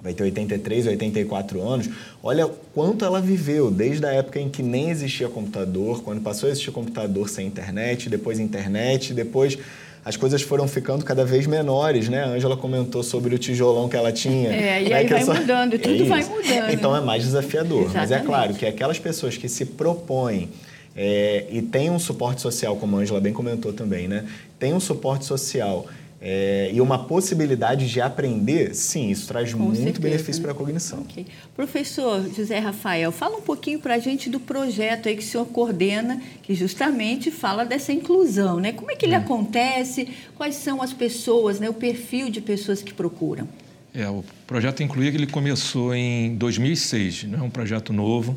vai 0.00 0.12
ter 0.12 0.22
83, 0.22 0.86
84 0.86 1.60
anos, 1.60 1.90
olha 2.22 2.48
quanto 2.74 3.04
ela 3.04 3.20
viveu, 3.20 3.70
desde 3.70 4.06
a 4.06 4.12
época 4.12 4.38
em 4.38 4.48
que 4.48 4.62
nem 4.62 4.90
existia 4.90 5.28
computador, 5.28 6.02
quando 6.02 6.20
passou 6.20 6.48
a 6.48 6.52
existir 6.52 6.70
computador 6.70 7.28
sem 7.28 7.46
internet, 7.46 8.08
depois 8.08 8.38
internet, 8.38 9.12
depois 9.12 9.58
as 10.04 10.16
coisas 10.16 10.40
foram 10.40 10.66
ficando 10.66 11.04
cada 11.04 11.24
vez 11.24 11.46
menores, 11.46 12.08
né? 12.08 12.22
A 12.22 12.28
Ângela 12.28 12.56
comentou 12.56 13.02
sobre 13.02 13.34
o 13.34 13.38
tijolão 13.38 13.88
que 13.88 13.96
ela 13.96 14.12
tinha. 14.12 14.50
É, 14.50 14.82
e 14.82 14.88
né? 14.88 14.96
aí 14.96 15.04
que 15.04 15.12
vai 15.12 15.20
essa... 15.20 15.34
mudando, 15.34 15.74
é 15.74 15.78
tudo 15.78 16.06
vai 16.06 16.20
isso. 16.20 16.30
mudando. 16.30 16.70
Então 16.72 16.96
é 16.96 17.00
mais 17.00 17.24
desafiador. 17.24 17.82
Exatamente. 17.82 18.10
Mas 18.10 18.12
é 18.12 18.20
claro 18.20 18.54
que 18.54 18.64
aquelas 18.64 18.98
pessoas 18.98 19.36
que 19.36 19.48
se 19.48 19.66
propõem 19.66 20.48
é, 20.96 21.44
e 21.50 21.60
têm 21.60 21.90
um 21.90 21.98
suporte 21.98 22.40
social, 22.40 22.76
como 22.76 22.96
a 22.96 23.00
Ângela 23.00 23.20
bem 23.20 23.32
comentou 23.32 23.72
também, 23.72 24.08
né? 24.08 24.24
Tem 24.58 24.72
um 24.72 24.80
suporte 24.80 25.26
social 25.26 25.86
é, 26.20 26.70
e 26.72 26.80
uma 26.80 27.04
possibilidade 27.04 27.88
de 27.88 28.00
aprender, 28.00 28.74
sim, 28.74 29.08
isso 29.08 29.28
traz 29.28 29.52
Com 29.52 29.60
muito 29.60 29.76
certeza, 29.76 30.00
benefício 30.00 30.40
né? 30.40 30.42
para 30.42 30.52
a 30.52 30.54
cognição. 30.54 31.00
Ok. 31.00 31.24
Professor 31.54 32.28
José 32.34 32.58
Rafael, 32.58 33.12
fala 33.12 33.36
um 33.36 33.40
pouquinho 33.40 33.78
para 33.78 33.94
a 33.94 33.98
gente 33.98 34.28
do 34.28 34.40
projeto 34.40 35.08
aí 35.08 35.16
que 35.16 35.22
o 35.22 35.26
senhor 35.26 35.46
coordena, 35.46 36.20
que 36.42 36.54
justamente 36.54 37.30
fala 37.30 37.64
dessa 37.64 37.92
inclusão, 37.92 38.58
né? 38.58 38.72
Como 38.72 38.90
é 38.90 38.96
que 38.96 39.06
ele 39.06 39.14
acontece? 39.14 40.08
Quais 40.36 40.56
são 40.56 40.82
as 40.82 40.92
pessoas, 40.92 41.60
né? 41.60 41.70
O 41.70 41.74
perfil 41.74 42.30
de 42.30 42.40
pessoas 42.40 42.82
que 42.82 42.92
procuram? 42.92 43.46
É, 43.94 44.08
o 44.08 44.24
projeto 44.46 44.82
Incluir 44.82 45.14
ele 45.14 45.26
começou 45.26 45.94
em 45.94 46.34
2006, 46.34 47.24
não 47.24 47.38
é 47.38 47.42
um 47.42 47.50
projeto 47.50 47.92
novo. 47.92 48.36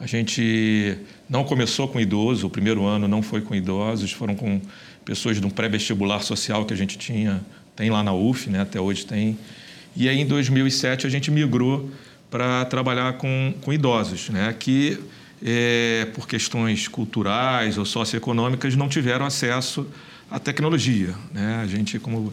A 0.00 0.06
gente 0.06 0.96
não 1.28 1.42
começou 1.42 1.88
com 1.88 1.98
idoso, 1.98 2.46
o 2.46 2.50
primeiro 2.50 2.84
ano 2.84 3.08
não 3.08 3.20
foi 3.20 3.40
com 3.40 3.54
idosos, 3.54 4.12
foram 4.12 4.36
com 4.36 4.60
pessoas 5.08 5.40
de 5.40 5.46
um 5.46 5.48
pré-vestibular 5.48 6.20
social 6.20 6.66
que 6.66 6.74
a 6.74 6.76
gente 6.76 6.98
tinha, 6.98 7.40
tem 7.74 7.88
lá 7.88 8.02
na 8.02 8.12
UF, 8.12 8.50
né, 8.50 8.60
até 8.60 8.78
hoje 8.78 9.06
tem. 9.06 9.38
E 9.96 10.06
aí 10.06 10.20
em 10.20 10.26
2007 10.26 11.06
a 11.06 11.10
gente 11.10 11.30
migrou 11.30 11.90
para 12.30 12.66
trabalhar 12.66 13.14
com, 13.14 13.54
com 13.62 13.72
idosos, 13.72 14.28
né, 14.28 14.54
que 14.58 15.00
é, 15.42 16.06
por 16.12 16.28
questões 16.28 16.88
culturais 16.88 17.78
ou 17.78 17.86
socioeconômicas 17.86 18.76
não 18.76 18.86
tiveram 18.86 19.24
acesso 19.24 19.86
à 20.30 20.38
tecnologia. 20.38 21.14
Né? 21.32 21.60
A 21.62 21.66
gente, 21.66 21.98
como 21.98 22.18
o 22.18 22.32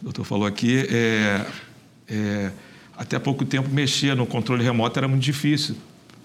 doutor 0.00 0.24
falou 0.24 0.46
aqui, 0.46 0.86
é, 0.88 1.44
é, 2.08 2.50
até 2.96 3.18
pouco 3.18 3.44
tempo 3.44 3.68
mexer 3.68 4.16
no 4.16 4.24
controle 4.24 4.64
remoto 4.64 4.98
era 4.98 5.06
muito 5.06 5.22
difícil. 5.22 5.76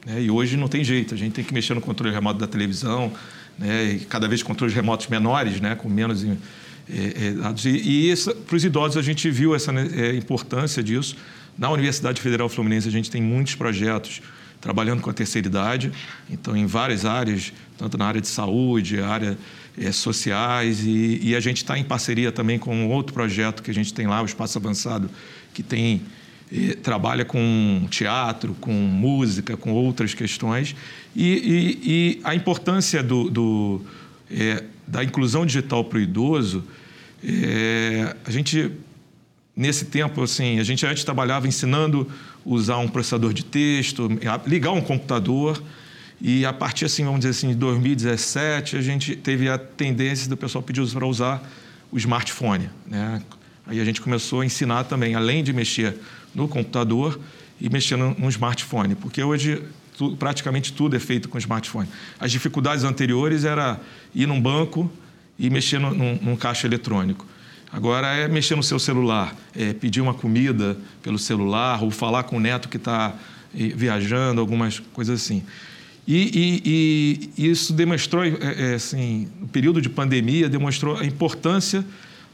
Né? 0.06 0.22
E 0.22 0.32
hoje 0.32 0.56
não 0.56 0.70
tem 0.70 0.82
jeito, 0.82 1.14
a 1.14 1.18
gente 1.18 1.34
tem 1.34 1.44
que 1.44 1.54
mexer 1.54 1.74
no 1.74 1.82
controle 1.82 2.16
remoto 2.16 2.40
da 2.40 2.48
televisão, 2.48 3.12
né? 3.60 3.94
e 3.94 4.00
cada 4.00 4.28
vez 4.28 4.42
controles 4.42 4.74
remotos 4.74 5.08
menores, 5.08 5.60
né? 5.60 5.76
com 5.76 5.90
menos 5.90 6.24
é, 6.24 6.30
é, 6.90 7.32
dados. 7.32 7.66
E, 7.66 8.14
para 8.48 8.56
os 8.56 8.64
idosos 8.64 8.98
a 8.98 9.02
gente 9.02 9.30
viu 9.30 9.54
essa 9.54 9.72
é, 9.72 10.16
importância 10.16 10.82
disso. 10.82 11.16
Na 11.58 11.70
Universidade 11.70 12.22
Federal 12.22 12.48
Fluminense 12.48 12.88
a 12.88 12.92
gente 12.92 13.12
tem 13.12 13.22
muitos 13.22 13.56
projetos 13.56 14.22
trabalhando 14.62 15.02
com 15.02 15.10
a 15.10 15.14
terceira 15.14 15.48
idade, 15.48 15.92
então 16.30 16.56
em 16.56 16.66
várias 16.66 17.06
áreas, 17.06 17.54
tanto 17.78 17.98
na 17.98 18.06
área 18.06 18.20
de 18.20 18.28
saúde, 18.28 19.02
área 19.02 19.38
sociais, 19.94 20.82
e, 20.84 21.20
e 21.24 21.36
a 21.36 21.40
gente 21.40 21.58
está 21.58 21.78
em 21.78 21.84
parceria 21.84 22.32
também 22.32 22.60
com 22.60 22.90
outro 22.90 23.14
projeto 23.14 23.64
que 23.64 23.72
a 23.72 23.74
gente 23.74 23.94
tem 23.94 24.06
lá, 24.06 24.22
o 24.22 24.26
Espaço 24.26 24.58
Avançado, 24.58 25.10
que 25.54 25.64
tem 25.64 26.02
eh, 26.52 26.76
trabalha 26.82 27.24
com 27.24 27.88
teatro, 27.90 28.56
com 28.60 28.72
música, 28.72 29.56
com 29.56 29.72
outras 29.72 30.14
questões. 30.14 30.76
E, 31.16 31.26
e, 31.26 31.80
e 31.84 32.22
a 32.24 32.34
importância 32.34 33.04
do, 33.04 33.30
do 33.30 33.82
eh, 34.30 34.64
da 34.88 35.04
inclusão 35.04 35.46
digital 35.46 35.84
para 35.84 36.00
o 36.00 36.02
idoso, 36.02 36.64
eh, 37.24 38.16
a 38.26 38.32
gente, 38.32 38.72
nesse 39.56 39.86
tempo, 39.86 40.24
assim, 40.24 40.60
a 40.60 40.64
gente 40.64 40.86
antes 40.86 41.04
trabalhava 41.04 41.48
ensinando 41.48 42.10
usar 42.44 42.78
um 42.78 42.88
processador 42.88 43.34
de 43.34 43.46
texto, 43.46 44.10
ligar 44.48 44.72
um 44.72 44.82
computador, 44.82 45.62
e 46.22 46.46
a 46.46 46.52
partir, 46.52 46.86
assim, 46.86 47.04
vamos 47.04 47.20
dizer 47.20 47.32
assim, 47.32 47.50
de 47.50 47.56
2017, 47.56 48.76
a 48.76 48.82
gente 48.82 49.16
teve 49.16 49.48
a 49.48 49.58
tendência 49.58 50.28
do 50.28 50.36
pessoal 50.36 50.64
pedir 50.64 50.86
para 50.88 51.06
usar 51.06 51.48
o 51.92 51.98
smartphone, 51.98 52.70
né? 52.86 53.22
Aí 53.66 53.80
a 53.80 53.86
gente 53.86 54.02
começou 54.02 54.42
a 54.42 54.46
ensinar 54.46 54.86
também, 54.86 55.14
além 55.14 55.44
de 55.44 55.54
mexer 55.54 55.96
no 56.34 56.48
computador 56.48 57.20
e 57.60 57.70
mexer 57.70 57.98
no, 57.98 58.30
smartphone, 58.30 58.96
porque 58.96 59.22
hoje 59.24 59.62
tu, 59.98 60.16
praticamente 60.16 60.72
tudo 60.74 60.96
é 60.96 61.00
feito 61.00 61.28
com 61.28 61.38
smartphone. 61.38 61.88
As 62.20 62.32
dificuldades 62.32 62.84
anteriores 62.84 63.44
era 63.44 63.80
ir 64.14 64.28
num 64.28 64.40
banco 64.40 64.92
e 65.38 65.50
mexer 65.50 65.80
no, 65.80 65.94
num, 65.94 66.20
num 66.22 66.36
caixa 66.36 66.68
eletrônico. 66.68 67.26
Agora 67.72 68.08
é 68.08 68.28
mexer 68.28 68.56
no 68.56 68.64
seu 68.64 68.80
celular, 68.80 69.36
é 69.56 69.74
pedir 69.74 70.02
uma 70.02 70.14
comida 70.14 70.78
pelo 71.04 71.20
celular 71.20 71.84
ou 71.84 71.92
falar 71.92 72.24
com 72.24 72.38
o 72.38 72.40
neto 72.40 72.68
que 72.68 72.78
está 72.78 73.16
viajando, 73.54 74.42
algumas 74.42 74.80
coisas 74.80 75.22
assim. 75.22 75.44
E, 76.08 76.60
e, 76.66 77.30
e 77.38 77.50
isso 77.50 77.72
demonstrou, 77.72 78.24
é, 78.24 78.74
assim, 78.74 79.28
no 79.40 79.48
período 79.48 79.80
de 79.80 79.90
pandemia, 79.90 80.50
demonstrou 80.50 80.98
a 80.98 81.06
importância 81.06 81.86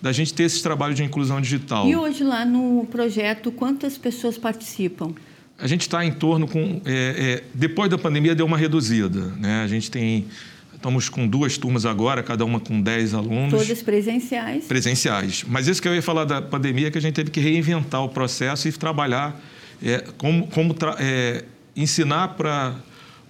da 0.02 0.12
gente 0.12 0.34
ter 0.34 0.44
esse 0.44 0.62
trabalho 0.62 0.94
de 0.94 1.04
inclusão 1.04 1.42
digital. 1.42 1.88
E 1.88 1.96
hoje 1.96 2.24
lá 2.24 2.46
no 2.46 2.86
projeto, 2.90 3.52
quantas 3.52 3.98
pessoas 3.98 4.38
participam? 4.38 5.14
A 5.58 5.68
gente 5.68 5.82
está 5.82 6.04
em 6.06 6.12
torno 6.12 6.48
com... 6.48 6.82
É, 6.86 7.42
é, 7.42 7.44
depois 7.54 7.90
da 7.90 7.98
pandemia 7.98 8.36
deu 8.36 8.46
uma 8.46 8.58
reduzida, 8.58 9.28
né? 9.38 9.64
A 9.64 9.68
gente 9.68 9.90
tem... 9.90 10.26
Estamos 10.74 11.10
com 11.10 11.28
duas 11.28 11.58
turmas 11.58 11.86
agora, 11.86 12.22
cada 12.22 12.46
uma 12.46 12.60
com 12.60 12.80
10 12.80 13.16
alunos. 13.16 13.60
Todas 13.60 13.82
presenciais? 13.82 14.66
Presenciais. 14.66 15.44
Mas 15.48 15.68
isso 15.68 15.82
que 15.82 15.88
eu 15.88 15.96
ia 15.96 16.02
falar 16.02 16.26
da 16.26 16.42
pandemia, 16.42 16.90
é 16.90 16.92
que 16.92 16.98
a 16.98 17.02
gente 17.02 17.16
teve 17.16 17.32
que 17.32 17.40
reinventar 17.40 18.04
o 18.04 18.10
processo 18.10 18.68
e 18.68 18.72
trabalhar, 18.72 19.42
é, 19.82 20.04
como, 20.18 20.46
como 20.48 20.76
tra 20.76 20.96
é, 21.00 21.46
ensinar 21.76 22.36
para 22.36 22.76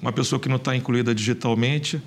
uma 0.02 0.12
pessoa 0.12 0.40
que 0.40 0.50
não 0.50 0.58
está 0.58 0.76
incluída 0.76 1.16
digitalmente 1.16 2.02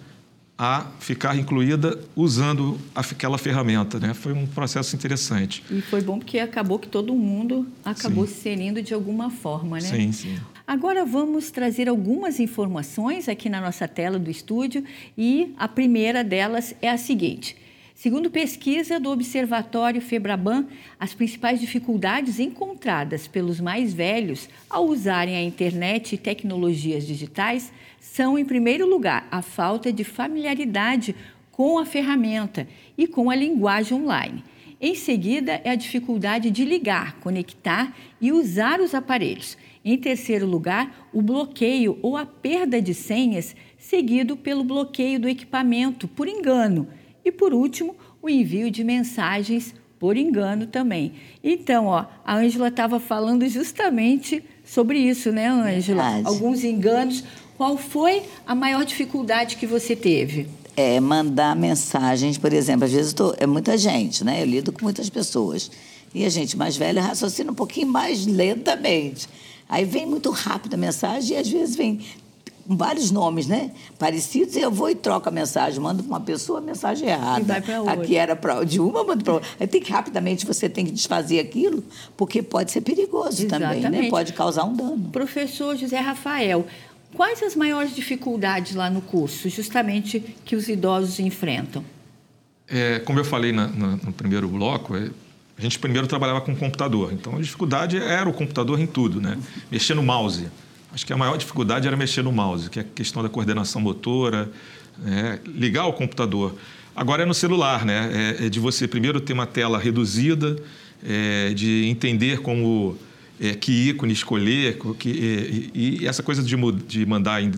a 0.59 0.89
ficar 0.99 1.37
incluída 1.37 2.01
usando 2.17 2.79
aquela 2.93 3.39
ferramenta, 3.39 4.01
né? 4.01 4.13
Foi 4.13 4.33
um 4.33 4.45
processo 4.45 4.97
interessante. 4.97 5.63
E 5.71 5.81
foi 5.81 6.03
bom 6.03 6.19
porque 6.19 6.41
acabou 6.41 6.81
que 6.81 6.89
todo 6.89 7.15
mundo 7.15 7.65
acabou 7.85 8.27
sim. 8.27 8.33
se 8.33 8.39
inserindo 8.41 8.83
de 8.83 8.93
alguma 8.93 9.31
forma, 9.31 9.77
né? 9.77 9.89
Sim, 9.89 10.11
sim. 10.11 10.37
Agora 10.67 11.05
vamos 11.05 11.53
trazer 11.53 11.89
algumas 11.89 12.41
informações 12.41 13.29
aqui 13.29 13.49
na 13.49 13.61
nossa 13.61 13.87
tela 13.87 14.19
do 14.19 14.31
estúdio 14.31 14.85
e 15.17 15.55
a 15.57 15.69
primeira 15.69 16.25
delas 16.25 16.75
é 16.83 16.91
a 16.91 16.99
seguinte. 16.99 17.57
Segundo 17.99 18.31
pesquisa 18.31 19.01
do 19.01 19.11
Observatório 19.11 20.01
Febraban, 20.01 20.69
as 21.01 21.15
principais 21.15 21.59
dificuldades 21.59 22.39
encontradas 22.39 23.27
pelos 23.27 23.61
mais 23.61 23.93
velhos 23.93 24.49
ao 24.71 24.87
usarem 24.87 25.35
a 25.35 25.43
internet 25.43 26.15
e 26.15 26.17
tecnologias 26.17 27.05
digitais 27.05 27.73
são, 27.99 28.39
em 28.39 28.45
primeiro 28.45 28.89
lugar, 28.89 29.27
a 29.33 29.43
falta 29.43 29.93
de 29.93 30.05
familiaridade 30.05 31.13
com 31.51 31.77
a 31.77 31.85
ferramenta 31.85 32.69
e 32.97 33.09
com 33.09 33.31
a 33.31 33.35
linguagem 33.35 33.99
online. 33.99 34.45
Em 34.81 34.95
seguida, 34.95 35.61
é 35.65 35.71
a 35.71 35.75
dificuldade 35.75 36.53
de 36.53 36.65
ligar, 36.65 37.19
conectar 37.19 37.93
e 38.21 38.31
usar 38.31 38.81
os 38.81 38.95
aparelhos. 38.95 39.59
Em 39.85 39.99
terceiro 39.99 40.47
lugar, 40.47 41.09
o 41.13 41.21
bloqueio 41.21 41.99
ou 42.01 42.17
a 42.17 42.25
perda 42.25 42.81
de 42.81 42.95
senhas, 42.95 43.57
seguido 43.77 44.37
pelo 44.37 44.63
bloqueio 44.63 45.19
do 45.19 45.29
equipamento 45.29 46.07
por 46.07 46.29
engano. 46.29 46.87
E 47.29 47.33
por 47.33 47.53
último, 47.53 47.95
o 48.23 48.29
envio 48.31 48.71
de 48.71 48.83
mensagens 48.83 49.75
por 49.99 50.17
engano 50.17 50.67
também. 50.67 51.13
Então, 51.45 51.85
ó, 51.85 52.07
a 52.25 52.37
Ângela 52.37 52.69
estava 52.69 52.99
falando 52.99 53.47
justamente 53.47 54.43
sobre 54.65 54.99
isso, 54.99 55.31
né, 55.31 55.47
Ângela? 55.47 56.23
Alguns 56.25 56.65
enganos. 56.65 57.23
Qual 57.59 57.77
foi 57.77 58.23
a 58.47 58.55
maior 58.55 58.83
dificuldade 58.83 59.57
que 59.57 59.67
você 59.67 59.95
teve? 59.95 60.49
É 60.75 60.99
mandar 61.01 61.55
mensagens, 61.55 62.39
por 62.39 62.55
exemplo, 62.55 62.87
às 62.87 62.93
vezes 62.93 63.13
tô, 63.13 63.35
é 63.37 63.47
muita 63.47 63.77
gente, 63.77 64.25
né? 64.25 64.41
Eu 64.41 64.47
lido 64.47 64.73
com 64.73 64.83
muitas 64.83 65.11
pessoas. 65.11 65.71
E 66.15 66.25
a 66.25 66.31
gente 66.31 66.57
mais 66.57 66.79
velha 66.79 67.03
raciocina 67.03 67.53
um 67.53 67.55
pouquinho 67.55 67.89
mais 67.89 68.25
lentamente. 68.25 69.29
Aí 69.69 69.85
vem 69.85 70.07
muito 70.07 70.31
rápido 70.31 70.73
a 70.73 70.79
mensagem 70.79 71.37
e 71.37 71.41
às 71.41 71.49
vezes 71.49 71.77
vem 71.77 72.01
vários 72.69 73.11
nomes, 73.11 73.47
né? 73.47 73.71
Parecidos, 73.99 74.55
e 74.55 74.61
eu 74.61 74.71
vou 74.71 74.91
e 74.91 74.95
troco 74.95 75.29
a 75.29 75.33
mensagem, 75.33 75.81
mando 75.81 76.03
para 76.03 76.11
uma 76.11 76.21
pessoa 76.21 76.59
a 76.59 76.63
mensagem 76.63 77.09
errada. 77.09 77.41
E 77.41 77.45
vai 77.45 77.61
para 77.63 77.81
outra. 77.81 77.95
Aqui 77.95 78.17
era 78.17 78.37
pra, 78.37 78.63
de 78.63 78.79
uma, 78.79 79.03
mando 79.03 79.25
para 79.25 79.35
outra. 79.35 79.49
Aí 79.59 79.67
tem 79.67 79.81
que 79.81 79.91
rapidamente 79.91 80.45
você 80.45 80.69
tem 80.69 80.85
que 80.85 80.93
desfazer 80.93 81.41
aquilo, 81.41 81.83
porque 82.17 82.43
pode 82.43 82.71
ser 82.71 82.83
perigoso 82.83 83.47
Exatamente. 83.47 83.83
também, 83.83 84.03
né? 84.03 84.11
Pode 84.11 84.35
causar 84.35 84.65
um 84.65 84.75
dano. 84.75 85.09
Professor 85.11 85.77
José 85.77 85.99
Rafael, 85.99 86.67
quais 87.15 87.43
as 87.43 87.57
maiores 87.57 87.95
dificuldades 87.95 88.75
lá 88.75 88.91
no 88.91 89.01
curso, 89.01 89.49
justamente 89.49 90.21
que 90.45 90.55
os 90.55 90.69
idosos 90.69 91.19
enfrentam? 91.19 91.83
É, 92.69 92.99
como 92.99 93.19
eu 93.19 93.25
falei 93.25 93.51
na, 93.51 93.67
na, 93.69 93.97
no 93.97 94.13
primeiro 94.13 94.47
bloco, 94.47 94.95
é, 94.95 95.11
a 95.57 95.61
gente 95.63 95.79
primeiro 95.79 96.07
trabalhava 96.07 96.43
com 96.43 96.55
computador. 96.55 97.15
Então 97.15 97.35
a 97.35 97.41
dificuldade 97.41 97.97
era 97.97 98.29
o 98.29 98.33
computador 98.35 98.79
em 98.79 98.87
tudo, 98.87 99.23
né? 99.23 99.39
Mexer 99.71 99.95
no 99.95 100.03
mouse. 100.03 100.49
Acho 100.93 101.05
que 101.05 101.13
a 101.13 101.17
maior 101.17 101.37
dificuldade 101.37 101.87
era 101.87 101.97
mexer 101.97 102.23
no 102.23 102.33
mouse, 102.33 102.71
que 102.71 102.79
é 102.79 102.83
a 102.83 102.85
questão 102.85 103.23
da 103.23 103.29
coordenação 103.29 103.81
motora, 103.81 104.51
né? 104.99 105.39
ligar 105.47 105.87
o 105.87 105.93
computador. 105.93 106.55
Agora 106.97 107.23
é 107.23 107.27
no 107.27 107.35
celular, 107.35 107.85
né? 107.85 108.37
É, 108.41 108.47
é 108.47 108.49
de 108.49 108.59
você 108.59 108.89
primeiro 108.89 109.21
ter 109.21 109.33
uma 109.33 109.47
tela 109.47 109.79
reduzida, 109.79 110.57
é, 111.07 111.53
de 111.55 111.85
entender 111.87 112.41
como 112.41 112.99
é, 113.41 113.55
que 113.55 113.91
ícone 113.91 114.13
escolher, 114.13 114.79
que, 114.99 115.09
e, 115.09 116.01
e, 116.03 116.07
essa 116.07 116.23
coisa 116.23 116.43
de, 116.43 116.57
de 116.87 117.07
mandar 117.07 117.41
é, 117.43 117.51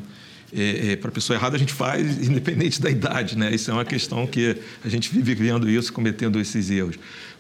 é, 0.52 0.96
para 0.96 1.08
a 1.08 1.12
pessoa 1.12 1.36
errada 1.36 1.56
a 1.56 1.58
gente 1.58 1.72
faz 1.72 2.18
independente 2.26 2.82
da 2.82 2.90
idade, 2.90 3.38
né? 3.38 3.54
Isso 3.54 3.70
é 3.70 3.74
uma 3.74 3.84
questão 3.84 4.26
que 4.26 4.56
a 4.84 4.88
gente 4.88 5.10
vive 5.10 5.34
vendo 5.34 5.70
isso, 5.70 5.92
cometendo 5.92 6.38
esses 6.38 6.70
erros. 6.70 6.96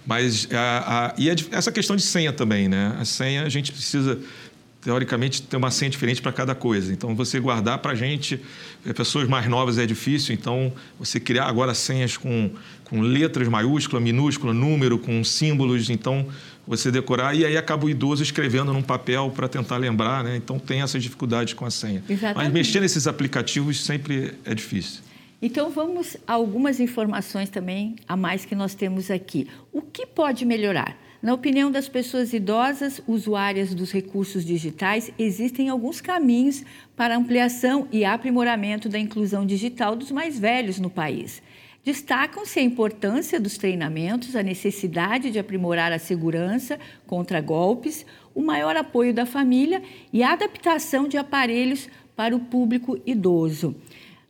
Mas 0.06 0.48
a, 0.50 1.08
a, 1.08 1.14
e 1.18 1.30
a, 1.30 1.34
essa 1.52 1.70
questão 1.70 1.94
de 1.96 2.02
senha 2.02 2.32
também, 2.32 2.68
né? 2.68 2.96
A 2.98 3.04
senha 3.04 3.42
a 3.42 3.48
gente 3.48 3.72
precisa 3.72 4.18
teoricamente 4.80 5.42
ter 5.42 5.56
uma 5.56 5.70
senha 5.70 5.90
diferente 5.90 6.22
para 6.22 6.32
cada 6.32 6.54
coisa. 6.54 6.92
Então 6.92 7.14
você 7.14 7.38
guardar 7.38 7.78
para 7.78 7.92
a 7.92 7.94
gente, 7.94 8.40
é, 8.84 8.92
pessoas 8.92 9.28
mais 9.28 9.46
novas 9.46 9.78
é 9.78 9.86
difícil. 9.86 10.34
Então 10.34 10.72
você 10.98 11.20
criar 11.20 11.46
agora 11.46 11.74
senhas 11.74 12.16
com 12.16 12.50
com 12.90 13.00
letras 13.00 13.46
maiúsculas, 13.46 14.02
minúsculas, 14.02 14.54
número, 14.54 14.98
com 14.98 15.22
símbolos. 15.22 15.88
Então 15.88 16.26
você 16.66 16.90
decorar 16.90 17.34
e 17.34 17.44
aí 17.44 17.56
acaba 17.56 17.86
o 17.86 17.90
idoso 17.90 18.22
escrevendo 18.22 18.72
num 18.72 18.82
papel 18.82 19.30
para 19.30 19.48
tentar 19.48 19.76
lembrar, 19.76 20.24
né? 20.24 20.36
Então 20.36 20.58
tem 20.58 20.82
essas 20.82 21.00
dificuldades 21.00 21.54
com 21.54 21.64
a 21.64 21.70
senha. 21.70 22.02
Exatamente. 22.08 22.36
Mas 22.36 22.52
mexer 22.52 22.80
nesses 22.80 23.06
aplicativos 23.06 23.84
sempre 23.84 24.34
é 24.44 24.54
difícil. 24.54 25.02
Então 25.40 25.70
vamos 25.70 26.16
a 26.26 26.34
algumas 26.34 26.80
informações 26.80 27.48
também 27.48 27.96
a 28.08 28.16
mais 28.16 28.44
que 28.44 28.54
nós 28.54 28.74
temos 28.74 29.10
aqui. 29.10 29.46
O 29.72 29.80
que 29.80 30.04
pode 30.04 30.44
melhorar? 30.44 30.98
Na 31.22 31.34
opinião 31.34 31.70
das 31.70 31.86
pessoas 31.86 32.32
idosas, 32.32 33.02
usuárias 33.06 33.74
dos 33.74 33.92
recursos 33.92 34.42
digitais, 34.42 35.12
existem 35.18 35.68
alguns 35.68 36.00
caminhos 36.00 36.64
para 36.96 37.14
ampliação 37.14 37.86
e 37.92 38.06
aprimoramento 38.06 38.88
da 38.88 38.98
inclusão 38.98 39.44
digital 39.44 39.94
dos 39.94 40.10
mais 40.10 40.38
velhos 40.38 40.80
no 40.80 40.88
país. 40.88 41.42
Destacam-se 41.84 42.58
a 42.58 42.62
importância 42.62 43.38
dos 43.38 43.58
treinamentos, 43.58 44.34
a 44.34 44.42
necessidade 44.42 45.30
de 45.30 45.38
aprimorar 45.38 45.92
a 45.92 45.98
segurança 45.98 46.80
contra 47.06 47.40
golpes, 47.42 48.06
o 48.34 48.40
maior 48.40 48.74
apoio 48.74 49.12
da 49.12 49.26
família 49.26 49.82
e 50.10 50.22
a 50.22 50.32
adaptação 50.32 51.06
de 51.06 51.18
aparelhos 51.18 51.86
para 52.16 52.34
o 52.34 52.40
público 52.40 52.98
idoso. 53.04 53.76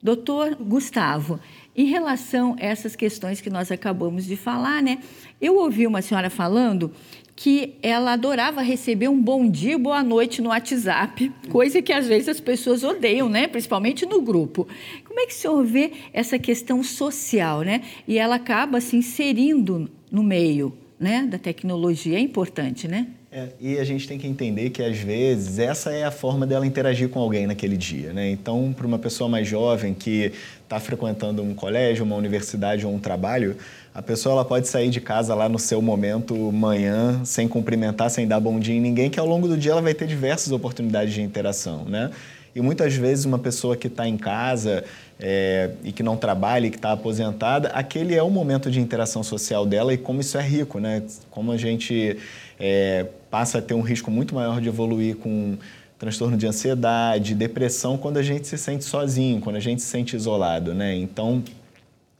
Doutor 0.02 0.56
Gustavo, 0.56 1.38
em 1.76 1.86
relação 1.86 2.56
a 2.58 2.64
essas 2.64 2.96
questões 2.96 3.40
que 3.40 3.50
nós 3.50 3.70
acabamos 3.70 4.26
de 4.26 4.36
falar, 4.36 4.82
né? 4.82 4.98
Eu 5.40 5.56
ouvi 5.56 5.86
uma 5.86 6.02
senhora 6.02 6.28
falando 6.28 6.92
que 7.36 7.76
ela 7.82 8.12
adorava 8.12 8.60
receber 8.60 9.08
um 9.08 9.18
bom 9.18 9.48
dia, 9.48 9.78
boa 9.78 10.02
noite 10.02 10.42
no 10.42 10.50
WhatsApp, 10.50 11.32
coisa 11.48 11.80
que 11.80 11.90
às 11.90 12.06
vezes 12.06 12.28
as 12.28 12.40
pessoas 12.40 12.84
odeiam, 12.84 13.30
né? 13.30 13.46
principalmente 13.46 14.04
no 14.04 14.20
grupo. 14.20 14.68
Como 15.06 15.18
é 15.18 15.26
que 15.26 15.32
o 15.32 15.36
senhor 15.36 15.64
vê 15.64 15.92
essa 16.12 16.38
questão 16.38 16.82
social, 16.82 17.62
né? 17.62 17.80
E 18.06 18.18
ela 18.18 18.34
acaba 18.34 18.78
se 18.78 18.94
inserindo 18.94 19.90
no 20.12 20.22
meio 20.22 20.76
né, 20.98 21.26
da 21.26 21.38
tecnologia, 21.38 22.18
é 22.18 22.20
importante, 22.20 22.86
né? 22.86 23.06
É, 23.32 23.50
e 23.60 23.78
a 23.78 23.84
gente 23.84 24.08
tem 24.08 24.18
que 24.18 24.26
entender 24.26 24.70
que, 24.70 24.82
às 24.82 24.98
vezes, 24.98 25.60
essa 25.60 25.92
é 25.92 26.02
a 26.02 26.10
forma 26.10 26.44
dela 26.44 26.66
interagir 26.66 27.08
com 27.08 27.20
alguém 27.20 27.46
naquele 27.46 27.76
dia. 27.76 28.12
Né? 28.12 28.28
Então, 28.28 28.74
para 28.76 28.84
uma 28.84 28.98
pessoa 28.98 29.28
mais 29.28 29.46
jovem 29.46 29.94
que 29.94 30.32
está 30.64 30.80
frequentando 30.80 31.40
um 31.40 31.54
colégio, 31.54 32.04
uma 32.04 32.16
universidade 32.16 32.84
ou 32.84 32.92
um 32.92 32.98
trabalho, 32.98 33.56
a 33.92 34.00
pessoa 34.00 34.34
ela 34.34 34.44
pode 34.44 34.68
sair 34.68 34.88
de 34.88 35.00
casa 35.00 35.34
lá 35.34 35.48
no 35.48 35.58
seu 35.58 35.82
momento 35.82 36.34
manhã, 36.52 37.24
sem 37.24 37.48
cumprimentar, 37.48 38.08
sem 38.10 38.26
dar 38.26 38.38
bom 38.38 38.60
dia 38.60 38.74
em 38.74 38.80
ninguém, 38.80 39.10
que 39.10 39.18
ao 39.18 39.26
longo 39.26 39.48
do 39.48 39.56
dia 39.56 39.72
ela 39.72 39.82
vai 39.82 39.94
ter 39.94 40.06
diversas 40.06 40.52
oportunidades 40.52 41.12
de 41.12 41.22
interação, 41.22 41.84
né? 41.84 42.10
E 42.54 42.60
muitas 42.60 42.94
vezes 42.94 43.24
uma 43.24 43.38
pessoa 43.38 43.76
que 43.76 43.86
está 43.86 44.08
em 44.08 44.16
casa 44.16 44.84
é, 45.18 45.70
e 45.84 45.92
que 45.92 46.02
não 46.02 46.16
trabalha 46.16 46.66
e 46.66 46.70
que 46.70 46.76
está 46.76 46.92
aposentada, 46.92 47.68
aquele 47.68 48.14
é 48.14 48.22
o 48.22 48.30
momento 48.30 48.70
de 48.70 48.80
interação 48.80 49.22
social 49.22 49.64
dela 49.64 49.92
e 49.94 49.98
como 49.98 50.20
isso 50.20 50.36
é 50.36 50.42
rico, 50.42 50.78
né? 50.80 51.02
Como 51.30 51.52
a 51.52 51.56
gente 51.56 52.16
é, 52.58 53.06
passa 53.30 53.58
a 53.58 53.62
ter 53.62 53.74
um 53.74 53.80
risco 53.80 54.10
muito 54.10 54.34
maior 54.34 54.60
de 54.60 54.68
evoluir 54.68 55.16
com 55.16 55.56
transtorno 55.98 56.36
de 56.36 56.46
ansiedade, 56.46 57.34
depressão, 57.34 57.98
quando 57.98 58.16
a 58.16 58.22
gente 58.22 58.48
se 58.48 58.56
sente 58.56 58.84
sozinho, 58.84 59.40
quando 59.40 59.56
a 59.56 59.60
gente 59.60 59.82
se 59.82 59.88
sente 59.88 60.16
isolado, 60.16 60.72
né? 60.72 60.96
Então, 60.96 61.42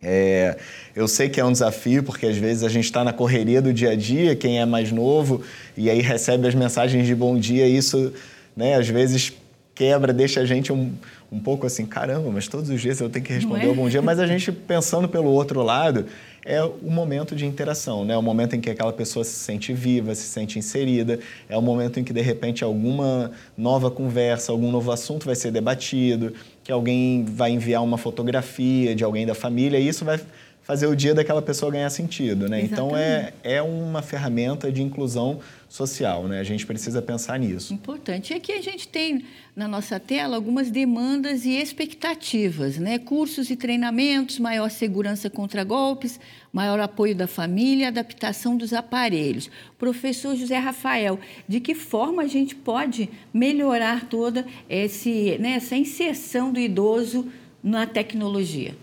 é, 0.03 0.57
eu 0.97 1.07
sei 1.07 1.29
que 1.29 1.41
é 1.41 1.45
um 1.45 1.53
desafio, 1.53 2.03
porque 2.03 2.27
às 2.27 2.37
vezes 2.37 2.65
a 2.65 2.69
gente 2.69 2.85
está 2.85 3.05
na 3.05 3.13
correria 3.13 3.61
do 3.61 3.73
dia 3.73 3.91
a 3.91 3.95
dia, 3.95 4.35
quem 4.35 4.59
é 4.59 4.65
mais 4.65 4.91
novo, 4.91 5.43
e 5.77 5.91
aí 5.91 6.01
recebe 6.01 6.49
as 6.49 6.55
mensagens 6.55 7.07
de 7.07 7.15
bom 7.15 7.39
dia, 7.39 7.67
e 7.67 7.77
isso, 7.77 8.13
né, 8.57 8.77
às 8.77 8.89
vezes 8.89 9.33
quebra, 9.75 10.13
deixa 10.13 10.41
a 10.41 10.45
gente 10.45 10.73
um, 10.73 10.93
um 11.31 11.39
pouco 11.39 11.67
assim, 11.67 11.87
caramba, 11.87 12.31
mas 12.31 12.49
todos 12.49 12.71
os 12.71 12.81
dias 12.81 13.01
eu 13.01 13.09
tenho 13.09 13.25
que 13.25 13.33
responder 13.33 13.67
é? 13.67 13.69
o 13.69 13.75
bom 13.75 13.89
dia, 13.89 14.03
mas 14.03 14.19
a 14.19 14.27
gente 14.27 14.51
pensando 14.51 15.09
pelo 15.09 15.31
outro 15.31 15.63
lado, 15.63 16.07
é 16.45 16.63
o 16.63 16.91
momento 16.91 17.37
de 17.37 17.47
interação, 17.47 18.05
né? 18.05 18.15
É 18.15 18.17
o 18.17 18.23
momento 18.23 18.57
em 18.57 18.61
que 18.61 18.71
aquela 18.71 18.93
pessoa 18.93 19.25
se 19.25 19.35
sente 19.35 19.73
viva, 19.73 20.15
se 20.15 20.27
sente 20.27 20.59
inserida, 20.59 21.19
é 21.49 21.57
o 21.57 21.63
momento 21.63 22.01
em 22.01 22.05
que 22.05 22.13
de 22.13 22.21
repente 22.23 22.65
alguma 22.65 23.31
nova 23.57 23.91
conversa, 23.91 24.51
algum 24.51 24.71
novo 24.71 24.91
assunto 24.91 25.27
vai 25.27 25.37
ser 25.37 25.51
debatido, 25.51 26.33
que 26.63 26.71
alguém 26.71 27.25
vai 27.25 27.51
enviar 27.51 27.83
uma 27.83 27.99
fotografia 27.99 28.95
de 28.95 29.03
alguém 29.03 29.27
da 29.27 29.35
família 29.35 29.79
e 29.79 29.89
isso 29.89 30.05
vai 30.05 30.21
fazer 30.63 30.87
o 30.87 30.95
dia 30.95 31.15
daquela 31.15 31.43
pessoa 31.43 31.73
ganhar 31.73 31.91
sentido, 31.91 32.49
né? 32.49 32.63
Então 32.63 32.97
é, 32.97 33.33
é 33.43 33.63
uma 33.63 34.03
ferramenta 34.03 34.71
de 34.71 34.83
inclusão 34.83 35.41
social, 35.69 36.27
né? 36.27 36.41
A 36.41 36.45
gente 36.45 36.67
precisa 36.67 37.01
pensar 37.01 37.39
nisso. 37.39 37.73
Importante. 37.73 38.33
E 38.33 38.37
aqui 38.37 38.53
a 38.53 38.61
gente 38.61 38.87
tem 38.89 39.25
na 39.55 39.67
nossa 39.67 39.99
tela 39.99 40.37
algumas 40.37 40.71
demandas 40.71 41.45
e 41.45 41.53
expectativas, 41.53 42.77
né? 42.77 42.99
Cursos 42.99 43.51
e 43.51 43.57
treinamentos, 43.57 44.39
maior 44.39 44.71
segurança 44.71 45.31
contra 45.31 45.65
golpes, 45.65 46.21
maior 46.53 46.79
apoio 46.81 47.15
da 47.15 47.27
família, 47.27 47.89
adaptação 47.89 48.57
dos 48.57 48.73
aparelhos. 48.73 49.51
Professor 49.79 50.37
José 50.37 50.59
Rafael, 50.59 51.19
de 51.49 51.61
que 51.61 51.75
forma 51.75 52.23
a 52.23 52.29
gente 52.29 52.55
pode 52.55 53.09
melhorar 53.33 54.07
toda 54.07 54.45
esse, 54.69 55.39
né, 55.39 55.53
essa 55.53 55.77
inserção 55.77 56.53
do 56.53 56.61
idoso 56.61 57.27
na 57.63 57.87
tecnologia? 57.87 58.77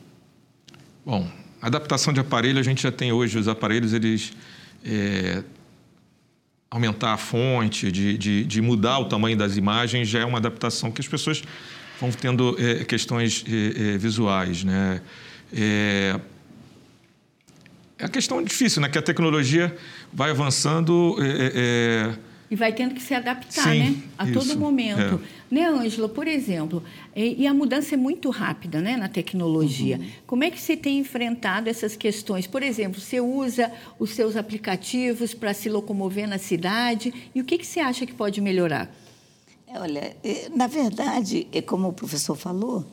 Bom, 1.05 1.25
adaptação 1.61 2.13
de 2.13 2.19
aparelho, 2.19 2.59
a 2.59 2.63
gente 2.63 2.81
já 2.83 2.91
tem 2.91 3.11
hoje 3.11 3.37
os 3.37 3.47
aparelhos, 3.47 3.93
eles 3.93 4.33
é, 4.85 5.43
aumentar 6.69 7.13
a 7.13 7.17
fonte, 7.17 7.91
de, 7.91 8.17
de, 8.17 8.43
de, 8.43 8.61
mudar 8.61 8.99
o 8.99 9.05
tamanho 9.05 9.37
das 9.37 9.57
imagens, 9.57 10.07
já 10.07 10.19
é 10.19 10.25
uma 10.25 10.37
adaptação 10.37 10.91
que 10.91 11.01
as 11.01 11.07
pessoas 11.07 11.41
vão 11.99 12.11
tendo 12.11 12.55
é, 12.59 12.83
questões 12.83 13.43
é, 13.47 13.95
é 13.95 13.97
visuais, 13.97 14.63
né? 14.63 15.01
É, 15.53 16.19
é 17.97 18.05
a 18.05 18.09
questão 18.09 18.43
difícil, 18.43 18.81
né? 18.81 18.89
Que 18.89 18.97
a 18.97 19.01
tecnologia 19.01 19.75
vai 20.13 20.29
avançando 20.29 21.15
é, 21.19 22.11
é 22.13 22.26
e 22.49 22.55
vai 22.55 22.73
tendo 22.73 22.95
que 22.95 23.01
se 23.01 23.13
adaptar, 23.13 23.73
Sim, 23.73 23.79
né? 23.79 23.95
A 24.17 24.25
isso, 24.25 24.33
todo 24.33 24.57
momento. 24.57 25.21
É. 25.51 25.53
Né, 25.53 25.67
Ângela, 25.67 26.07
por 26.07 26.27
exemplo, 26.27 26.83
e, 27.15 27.43
e, 27.43 27.47
a 27.47 27.53
mudança 27.53 27.95
é 27.95 27.97
muito 27.97 28.29
rápida 28.29 28.81
né, 28.81 28.95
na 28.97 29.09
tecnologia. 29.09 29.97
Uhum. 29.97 30.09
Como 30.25 30.43
é 30.43 30.51
que 30.51 30.59
você 30.59 30.75
tem 30.75 30.99
enfrentado 30.99 31.69
essas 31.69 31.95
questões? 31.95 32.47
Por 32.47 32.63
exemplo, 32.63 32.99
você 32.99 33.19
usa 33.19 33.71
os 33.99 34.11
seus 34.11 34.35
aplicativos 34.35 35.33
para 35.33 35.53
se 35.53 35.69
locomover 35.69 36.27
na 36.27 36.37
cidade 36.37 37.13
e 37.33 37.41
o 37.41 37.45
que, 37.45 37.57
que 37.57 37.65
você 37.65 37.79
acha 37.79 38.05
que 38.05 38.13
pode 38.13 38.39
melhorar? 38.41 38.89
É, 39.67 39.79
olha, 39.79 40.15
é, 40.23 40.49
na 40.55 40.67
verdade, 40.67 41.47
é 41.51 41.61
como 41.61 41.89
o 41.89 41.93
professor 41.93 42.35
falou, 42.35 42.85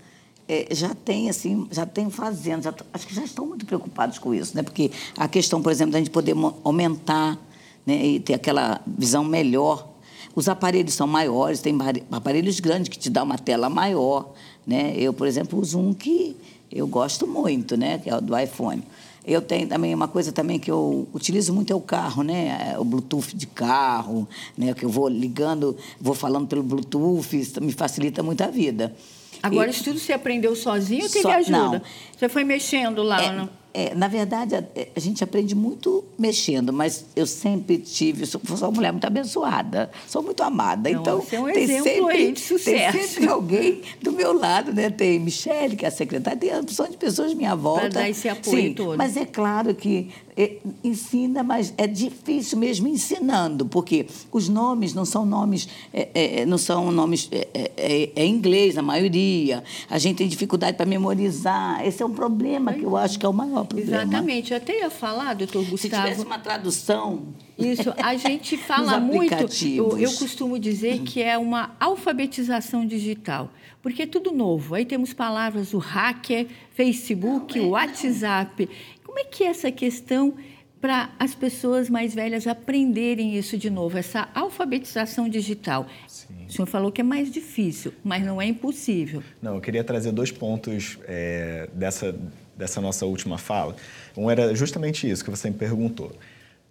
é, 0.48 0.66
já 0.72 0.94
tem 0.94 1.30
assim, 1.30 1.66
já 1.70 1.86
tem 1.86 2.10
fazendo, 2.10 2.64
já, 2.64 2.74
acho 2.92 3.06
que 3.06 3.14
já 3.14 3.24
estão 3.24 3.46
muito 3.46 3.64
preocupados 3.64 4.18
com 4.18 4.34
isso, 4.34 4.56
né? 4.56 4.62
Porque 4.62 4.90
a 5.16 5.28
questão, 5.28 5.62
por 5.62 5.70
exemplo, 5.72 5.92
da 5.92 5.98
gente 5.98 6.10
poder 6.10 6.34
aumentar 6.62 7.38
né, 7.86 8.04
e 8.04 8.20
ter 8.20 8.34
aquela 8.34 8.80
visão 8.86 9.24
melhor. 9.24 9.88
Os 10.34 10.48
aparelhos 10.48 10.94
são 10.94 11.06
maiores, 11.06 11.60
tem 11.60 11.76
aparelhos 12.10 12.58
grandes 12.60 12.88
que 12.88 12.98
te 12.98 13.08
dão 13.08 13.24
uma 13.24 13.38
tela 13.38 13.68
maior. 13.68 14.32
Né? 14.66 14.94
Eu, 14.96 15.12
por 15.12 15.26
exemplo, 15.26 15.60
uso 15.60 15.78
um 15.78 15.94
que 15.94 16.36
eu 16.72 16.86
gosto 16.86 17.26
muito, 17.26 17.76
né? 17.76 17.98
que 17.98 18.10
é 18.10 18.16
o 18.16 18.20
do 18.20 18.36
iPhone. 18.36 18.82
Eu 19.26 19.40
tenho 19.40 19.66
também 19.66 19.94
uma 19.94 20.06
coisa 20.06 20.32
também 20.32 20.58
que 20.58 20.70
eu 20.70 21.08
utilizo 21.14 21.54
muito 21.54 21.72
é 21.72 21.76
o 21.76 21.80
carro, 21.80 22.22
né? 22.22 22.72
É 22.74 22.78
o 22.78 22.84
Bluetooth 22.84 23.34
de 23.34 23.46
carro, 23.46 24.28
né? 24.56 24.74
Que 24.74 24.84
eu 24.84 24.90
vou 24.90 25.08
ligando, 25.08 25.74
vou 25.98 26.14
falando 26.14 26.46
pelo 26.46 26.62
Bluetooth, 26.62 27.32
isso 27.32 27.58
me 27.62 27.72
facilita 27.72 28.22
muito 28.22 28.42
a 28.42 28.48
vida. 28.48 28.94
Agora, 29.42 29.68
e... 29.68 29.70
isso 29.70 29.82
tudo 29.82 29.98
você 29.98 30.12
aprendeu 30.12 30.54
sozinho 30.54 31.04
ou 31.04 31.10
teve 31.10 31.26
ajuda? 31.26 31.58
Não. 31.58 31.82
Você 32.14 32.28
foi 32.28 32.44
mexendo 32.44 33.02
lá? 33.02 33.22
É, 33.22 33.32
no... 33.32 33.48
É, 33.76 33.92
na 33.92 34.06
verdade, 34.06 34.54
a, 34.54 34.62
a, 34.94 35.00
gente 35.00 35.24
aprende 35.24 35.52
muito 35.52 36.04
mexendo, 36.16 36.72
mas 36.72 37.06
eu 37.16 37.26
sempre 37.26 37.76
tive, 37.76 38.24
sou, 38.24 38.40
sou 38.46 38.68
uma 38.68 38.70
mulher 38.70 38.92
muito 38.92 39.04
abençoada, 39.04 39.90
sou 40.06 40.22
muito 40.22 40.44
amada. 40.44 40.88
Então, 40.88 41.20
você 41.20 41.34
é 41.34 41.40
um 41.40 41.52
tem 41.52 41.66
sempre, 41.66 42.16
aí 42.16 42.32
de 42.32 42.38
sucesso. 42.38 42.96
Tem 42.96 43.06
sempre 43.08 43.28
alguém 43.28 43.82
do 44.00 44.12
meu 44.12 44.32
lado, 44.32 44.72
né? 44.72 44.90
Tem 44.90 45.18
Michele, 45.18 45.74
que 45.74 45.84
é 45.84 45.88
a 45.88 45.90
secretária, 45.90 46.38
tem 46.38 46.52
a 46.52 46.60
opção 46.60 46.88
de 46.88 46.96
pessoas 46.96 47.32
à 47.32 47.34
minha 47.34 47.56
volta. 47.56 47.80
Para 47.80 47.88
dar 47.88 48.08
esse 48.08 48.28
apoio 48.28 48.62
Sim, 48.62 48.74
todo. 48.74 48.96
Mas 48.96 49.16
é 49.16 49.24
claro 49.24 49.74
que 49.74 50.08
é, 50.33 50.33
ensina, 50.82 51.42
mas 51.44 51.72
é 51.76 51.86
difícil 51.86 52.58
mesmo 52.58 52.88
ensinando, 52.88 53.66
porque 53.66 54.06
os 54.32 54.48
nomes 54.48 54.92
não 54.92 55.04
são 55.04 55.24
nomes, 55.24 55.68
é, 55.92 56.40
é, 56.40 56.46
não 56.46 56.58
são 56.58 56.90
nomes 56.90 57.28
é, 57.30 57.70
é, 57.76 58.10
é 58.16 58.26
inglês, 58.26 58.76
a 58.76 58.82
maioria. 58.82 59.62
A 59.88 59.98
gente 59.98 60.16
tem 60.18 60.28
dificuldade 60.28 60.76
para 60.76 60.86
memorizar. 60.86 61.86
Esse 61.86 62.02
é 62.02 62.06
um 62.06 62.12
problema 62.12 62.72
que 62.72 62.82
eu 62.82 62.96
acho 62.96 63.18
que 63.18 63.24
é 63.24 63.28
o 63.28 63.32
maior 63.32 63.64
problema. 63.64 64.02
Exatamente. 64.02 64.50
Eu 64.50 64.56
até 64.56 64.80
ia 64.80 64.90
falar, 64.90 65.34
doutor 65.34 65.64
Gustavo. 65.64 65.78
Se 65.78 65.88
tivesse 65.88 66.24
uma 66.24 66.38
tradução. 66.38 67.22
Isso, 67.56 67.94
a 67.96 68.16
gente 68.18 68.56
fala 68.56 68.98
muito. 68.98 69.34
Eu, 69.66 69.98
eu 69.98 70.12
costumo 70.12 70.58
dizer 70.58 71.02
que 71.02 71.22
é 71.22 71.38
uma 71.38 71.76
alfabetização 71.78 72.84
digital, 72.84 73.50
porque 73.80 74.02
é 74.02 74.06
tudo 74.06 74.32
novo. 74.32 74.74
Aí 74.74 74.84
temos 74.84 75.12
palavras, 75.12 75.72
o 75.72 75.78
hacker, 75.78 76.48
Facebook, 76.74 77.58
o 77.60 77.70
WhatsApp. 77.70 78.68
Como 79.14 79.24
é 79.24 79.30
que 79.30 79.44
é 79.44 79.46
essa 79.46 79.70
questão 79.70 80.34
para 80.80 81.08
as 81.20 81.36
pessoas 81.36 81.88
mais 81.88 82.12
velhas 82.12 82.48
aprenderem 82.48 83.38
isso 83.38 83.56
de 83.56 83.70
novo, 83.70 83.96
essa 83.96 84.28
alfabetização 84.34 85.28
digital? 85.28 85.86
Sim. 86.08 86.34
O 86.48 86.52
senhor 86.52 86.66
falou 86.66 86.90
que 86.90 87.00
é 87.00 87.04
mais 87.04 87.30
difícil, 87.30 87.94
mas 88.02 88.24
não 88.26 88.42
é 88.42 88.46
impossível. 88.46 89.22
Não, 89.40 89.54
eu 89.54 89.60
queria 89.60 89.84
trazer 89.84 90.10
dois 90.10 90.32
pontos 90.32 90.98
é, 91.06 91.68
dessa, 91.72 92.12
dessa 92.56 92.80
nossa 92.80 93.06
última 93.06 93.38
fala. 93.38 93.76
Um 94.16 94.28
era 94.28 94.52
justamente 94.52 95.08
isso 95.08 95.24
que 95.24 95.30
você 95.30 95.48
me 95.48 95.56
perguntou. 95.56 96.10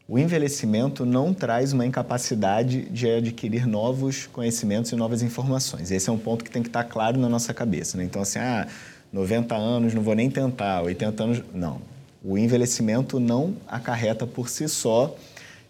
O 0.05 0.19
envelhecimento 0.19 1.05
não 1.05 1.33
traz 1.33 1.71
uma 1.71 1.85
incapacidade 1.85 2.89
de 2.89 3.09
adquirir 3.09 3.65
novos 3.65 4.27
conhecimentos 4.27 4.91
e 4.91 4.97
novas 4.97 5.21
informações. 5.21 5.91
Esse 5.91 6.09
é 6.09 6.11
um 6.11 6.19
ponto 6.19 6.43
que 6.43 6.51
tem 6.51 6.61
que 6.61 6.67
estar 6.67 6.83
claro 6.83 7.17
na 7.17 7.29
nossa 7.29 7.53
cabeça. 7.53 7.97
Né? 7.97 8.03
Então, 8.03 8.21
assim, 8.21 8.39
ah, 8.39 8.67
90 9.13 9.55
anos, 9.55 9.93
não 9.93 10.01
vou 10.01 10.13
nem 10.13 10.29
tentar, 10.29 10.81
80 10.81 11.23
anos. 11.23 11.43
Não, 11.53 11.92
o 12.23 12.37
envelhecimento 12.37 13.19
não 13.19 13.55
acarreta 13.67 14.25
por 14.25 14.47
si 14.49 14.67
só 14.69 15.15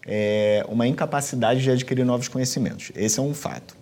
é, 0.06 0.64
uma 0.68 0.86
incapacidade 0.86 1.62
de 1.62 1.70
adquirir 1.70 2.04
novos 2.04 2.28
conhecimentos. 2.28 2.92
Esse 2.94 3.18
é 3.18 3.22
um 3.22 3.34
fato. 3.34 3.76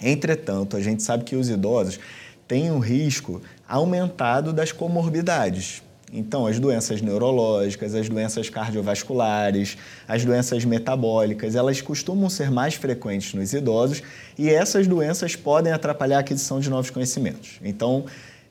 Entretanto, 0.00 0.76
a 0.76 0.80
gente 0.80 1.02
sabe 1.02 1.24
que 1.24 1.36
os 1.36 1.48
idosos 1.48 2.00
têm 2.48 2.70
um 2.70 2.78
risco 2.78 3.40
aumentado 3.68 4.52
das 4.52 4.72
comorbidades. 4.72 5.82
Então, 6.14 6.46
as 6.46 6.58
doenças 6.58 7.00
neurológicas, 7.00 7.94
as 7.94 8.06
doenças 8.06 8.50
cardiovasculares, 8.50 9.78
as 10.06 10.22
doenças 10.24 10.62
metabólicas, 10.62 11.54
elas 11.54 11.80
costumam 11.80 12.28
ser 12.28 12.50
mais 12.50 12.74
frequentes 12.74 13.32
nos 13.32 13.54
idosos 13.54 14.02
e 14.36 14.50
essas 14.50 14.86
doenças 14.86 15.34
podem 15.34 15.72
atrapalhar 15.72 16.18
a 16.18 16.20
aquisição 16.20 16.60
de 16.60 16.68
novos 16.68 16.90
conhecimentos. 16.90 17.58
Então, 17.64 18.04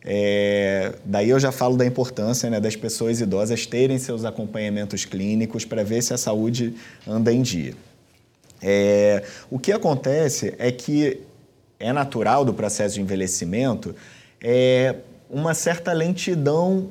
é, 0.03 0.93
daí 1.05 1.29
eu 1.29 1.39
já 1.39 1.51
falo 1.51 1.77
da 1.77 1.85
importância 1.85 2.49
né, 2.49 2.59
das 2.59 2.75
pessoas 2.75 3.21
idosas 3.21 3.65
terem 3.65 3.99
seus 3.99 4.25
acompanhamentos 4.25 5.05
clínicos 5.05 5.63
para 5.63 5.83
ver 5.83 6.01
se 6.01 6.13
a 6.13 6.17
saúde 6.17 6.73
anda 7.07 7.31
em 7.31 7.41
dia. 7.41 7.73
É, 8.61 9.23
o 9.49 9.59
que 9.59 9.71
acontece 9.71 10.53
é 10.57 10.71
que 10.71 11.21
é 11.79 11.91
natural 11.91 12.45
do 12.45 12.53
processo 12.53 12.95
de 12.95 13.01
envelhecimento 13.01 13.95
é 14.41 14.95
uma 15.29 15.53
certa 15.53 15.93
lentidão 15.93 16.89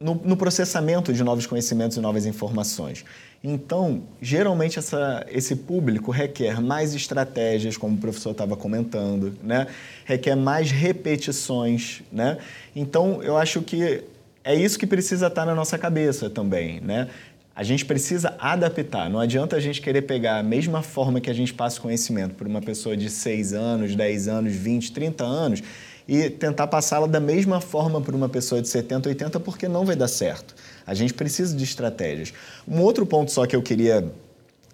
no, 0.00 0.14
no 0.14 0.36
processamento 0.36 1.12
de 1.12 1.24
novos 1.24 1.46
conhecimentos 1.46 1.96
e 1.96 2.00
novas 2.00 2.24
informações. 2.24 3.04
Então, 3.42 4.02
geralmente 4.20 4.78
essa, 4.78 5.26
esse 5.28 5.56
público 5.56 6.10
requer 6.10 6.60
mais 6.60 6.94
estratégias, 6.94 7.76
como 7.76 7.96
o 7.96 7.98
professor 7.98 8.30
estava 8.30 8.56
comentando, 8.56 9.36
né? 9.42 9.66
requer 10.04 10.36
mais 10.36 10.70
repetições. 10.70 12.02
Né? 12.12 12.38
Então, 12.74 13.22
eu 13.22 13.36
acho 13.36 13.62
que 13.62 14.04
é 14.44 14.54
isso 14.54 14.78
que 14.78 14.86
precisa 14.86 15.26
estar 15.26 15.44
na 15.44 15.54
nossa 15.54 15.76
cabeça 15.76 16.30
também. 16.30 16.80
Né? 16.80 17.08
A 17.54 17.64
gente 17.64 17.84
precisa 17.84 18.36
adaptar. 18.38 19.10
Não 19.10 19.18
adianta 19.18 19.56
a 19.56 19.60
gente 19.60 19.80
querer 19.80 20.02
pegar 20.02 20.38
a 20.38 20.42
mesma 20.44 20.80
forma 20.80 21.20
que 21.20 21.28
a 21.28 21.34
gente 21.34 21.52
passa 21.52 21.78
o 21.80 21.82
conhecimento 21.82 22.34
para 22.34 22.46
uma 22.46 22.60
pessoa 22.60 22.96
de 22.96 23.10
6 23.10 23.52
anos, 23.52 23.96
10 23.96 24.28
anos, 24.28 24.52
20, 24.52 24.92
30 24.92 25.24
anos 25.24 25.62
e 26.08 26.30
tentar 26.30 26.66
passá-la 26.68 27.06
da 27.06 27.20
mesma 27.20 27.60
forma 27.60 28.00
para 28.00 28.16
uma 28.16 28.30
pessoa 28.30 28.62
de 28.62 28.68
70, 28.68 29.10
80, 29.10 29.40
porque 29.40 29.68
não 29.68 29.84
vai 29.84 29.94
dar 29.94 30.08
certo. 30.08 30.54
A 30.86 30.94
gente 30.94 31.12
precisa 31.12 31.54
de 31.54 31.62
estratégias. 31.62 32.32
Um 32.66 32.80
outro 32.80 33.04
ponto 33.04 33.30
só 33.30 33.46
que 33.46 33.54
eu 33.54 33.60
queria 33.60 34.10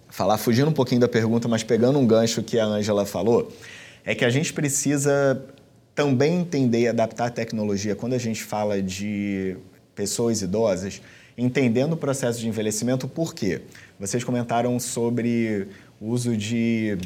falar, 0.07 0.37
fugindo 0.37 0.69
um 0.69 0.73
pouquinho 0.73 1.01
da 1.01 1.09
pergunta, 1.09 1.45
mas 1.49 1.61
pegando 1.61 1.99
um 1.99 2.07
gancho 2.07 2.41
que 2.41 2.57
a 2.57 2.65
Ângela 2.65 3.05
falou, 3.05 3.51
é 4.05 4.15
que 4.15 4.23
a 4.23 4.29
gente 4.29 4.53
precisa 4.53 5.43
também 5.93 6.39
entender 6.39 6.81
e 6.81 6.87
adaptar 6.87 7.25
a 7.25 7.29
tecnologia 7.29 7.95
quando 7.95 8.13
a 8.13 8.17
gente 8.17 8.41
fala 8.41 8.81
de 8.81 9.57
pessoas 9.93 10.41
idosas, 10.41 11.01
entendendo 11.37 11.93
o 11.93 11.97
processo 11.97 12.39
de 12.39 12.47
envelhecimento, 12.47 13.09
por 13.09 13.33
quê? 13.33 13.61
Vocês 13.99 14.23
comentaram 14.23 14.79
sobre 14.79 15.67
o 15.99 16.11
uso 16.11 16.37
de 16.37 16.97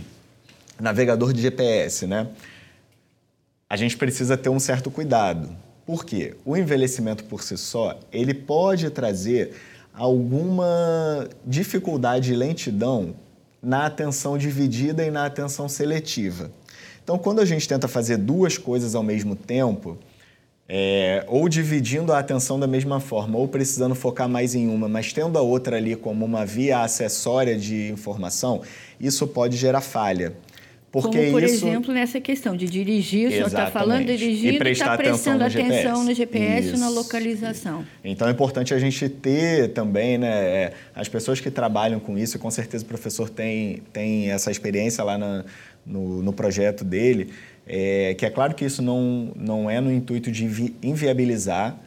navegador 0.79 1.33
de 1.33 1.41
GPS, 1.41 2.05
né? 2.05 2.27
A 3.69 3.77
gente 3.77 3.95
precisa 3.95 4.35
ter 4.35 4.49
um 4.49 4.59
certo 4.59 4.89
cuidado, 4.89 5.47
porque 5.85 6.35
o 6.43 6.57
envelhecimento 6.57 7.23
por 7.25 7.43
si 7.43 7.55
só, 7.55 7.99
ele 8.11 8.33
pode 8.33 8.89
trazer 8.89 9.53
alguma 9.93 11.27
dificuldade 11.45 12.33
e 12.33 12.35
lentidão 12.35 13.13
na 13.61 13.85
atenção 13.85 14.39
dividida 14.39 15.05
e 15.05 15.11
na 15.11 15.25
atenção 15.25 15.69
seletiva. 15.69 16.49
Então, 17.03 17.17
quando 17.19 17.41
a 17.41 17.45
gente 17.45 17.67
tenta 17.67 17.87
fazer 17.87 18.17
duas 18.17 18.57
coisas 18.57 18.95
ao 18.95 19.03
mesmo 19.03 19.35
tempo, 19.35 19.99
é, 20.67 21.23
ou 21.27 21.47
dividindo 21.47 22.13
a 22.13 22.19
atenção 22.19 22.59
da 22.59 22.67
mesma 22.67 22.99
forma, 22.99 23.37
ou 23.37 23.47
precisando 23.47 23.93
focar 23.93 24.29
mais 24.29 24.55
em 24.55 24.67
uma, 24.67 24.87
mas 24.87 25.13
tendo 25.13 25.37
a 25.37 25.41
outra 25.41 25.77
ali 25.77 25.95
como 25.95 26.25
uma 26.25 26.45
via 26.45 26.81
acessória 26.81 27.57
de 27.57 27.91
informação, 27.91 28.61
isso 28.99 29.27
pode 29.27 29.57
gerar 29.57 29.81
falha. 29.81 30.33
Porque 30.91 31.17
Como, 31.17 31.31
por 31.31 31.43
isso... 31.43 31.67
exemplo, 31.67 31.93
nessa 31.93 32.19
questão 32.19 32.57
de 32.57 32.65
dirigir, 32.65 33.27
o 33.27 33.31
senhor 33.31 33.47
está 33.47 33.67
falando 33.69 34.05
dirigir 34.05 34.53
e 34.53 34.71
está 34.71 34.97
prestando 34.97 35.43
atenção 35.43 36.03
no 36.03 36.13
GPS, 36.13 36.69
isso. 36.69 36.77
na 36.77 36.89
localização. 36.89 37.85
Então 38.03 38.27
é 38.27 38.31
importante 38.31 38.73
a 38.73 38.79
gente 38.79 39.07
ter 39.07 39.69
também, 39.69 40.17
né, 40.17 40.27
é, 40.27 40.73
as 40.95 41.07
pessoas 41.07 41.39
que 41.39 41.51
trabalham 41.51 41.99
com 41.99 42.17
isso, 42.17 42.39
com 42.39 42.49
certeza 42.49 42.83
o 42.83 42.87
professor 42.87 43.29
tem, 43.29 43.83
tem 43.93 44.31
essa 44.31 44.49
experiência 44.49 45.03
lá 45.03 45.15
na, 45.15 45.45
no, 45.85 46.23
no 46.23 46.33
projeto 46.33 46.83
dele, 46.83 47.29
é, 47.67 48.15
que 48.15 48.25
é 48.25 48.29
claro 48.31 48.55
que 48.55 48.65
isso 48.65 48.81
não, 48.81 49.31
não 49.35 49.69
é 49.69 49.79
no 49.79 49.91
intuito 49.91 50.31
de 50.31 50.73
inviabilizar, 50.81 51.77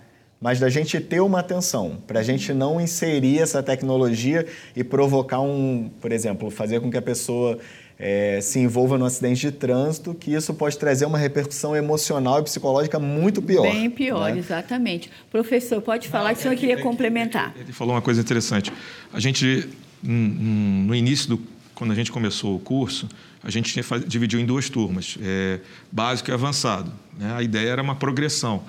mas 0.40 0.58
da 0.58 0.68
gente 0.68 1.00
ter 1.00 1.20
uma 1.20 1.40
atenção, 1.40 1.98
para 2.06 2.20
a 2.20 2.22
gente 2.22 2.52
não 2.52 2.80
inserir 2.80 3.40
essa 3.40 3.62
tecnologia 3.62 4.46
e 4.76 4.82
provocar 4.82 5.40
um, 5.40 5.90
por 6.00 6.10
exemplo, 6.10 6.50
fazer 6.50 6.80
com 6.80 6.90
que 6.90 6.96
a 6.96 7.02
pessoa 7.02 7.58
é, 8.04 8.40
se 8.40 8.58
envolva 8.58 8.98
no 8.98 9.04
acidente 9.04 9.42
de 9.42 9.52
trânsito, 9.52 10.12
que 10.12 10.34
isso 10.34 10.52
pode 10.52 10.76
trazer 10.76 11.06
uma 11.06 11.16
repercussão 11.16 11.76
emocional 11.76 12.40
e 12.40 12.42
psicológica 12.42 12.98
muito 12.98 13.40
pior. 13.40 13.62
Bem 13.62 13.88
pior, 13.88 14.32
né? 14.32 14.38
exatamente. 14.40 15.08
Professor, 15.30 15.80
pode 15.80 16.08
falar 16.08 16.30
Não, 16.30 16.34
que 16.34 16.40
o 16.40 16.42
senhor 16.42 16.54
é, 16.54 16.56
queria 16.56 16.74
é, 16.74 16.78
complementar. 16.78 17.54
Ele 17.56 17.72
falou 17.72 17.94
uma 17.94 18.02
coisa 18.02 18.20
interessante. 18.20 18.72
A 19.12 19.20
gente, 19.20 19.68
no 20.02 20.92
início 20.96 21.28
do 21.28 21.52
quando 21.76 21.92
a 21.92 21.94
gente 21.94 22.10
começou 22.10 22.56
o 22.56 22.58
curso, 22.58 23.08
a 23.42 23.50
gente 23.50 23.72
tinha, 23.72 23.84
dividiu 24.06 24.38
em 24.38 24.46
duas 24.46 24.68
turmas, 24.68 25.16
é, 25.20 25.60
básico 25.90 26.30
e 26.30 26.32
avançado. 26.32 26.92
Né? 27.16 27.32
A 27.34 27.42
ideia 27.42 27.70
era 27.70 27.82
uma 27.82 27.94
progressão. 27.94 28.64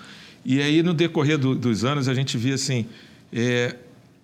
E 0.46 0.62
aí, 0.62 0.82
no 0.84 0.93
decorrer 0.93 1.38
do, 1.38 1.56
dos 1.56 1.84
anos, 1.84 2.08
a 2.08 2.13
gente 2.13 2.38
via 2.38 2.56
assim, 2.56 2.86
é, 3.32 3.76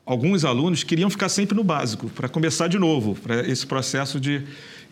alguns 0.05 0.45
alunos 0.45 0.83
queriam 0.83 1.09
ficar 1.09 1.29
sempre 1.29 1.55
no 1.55 1.63
básico, 1.63 2.09
para 2.09 2.29
começar 2.29 2.67
de 2.67 2.79
novo, 2.79 3.15
para 3.15 3.47
esse 3.47 3.65
processo 3.65 4.19
de 4.19 4.43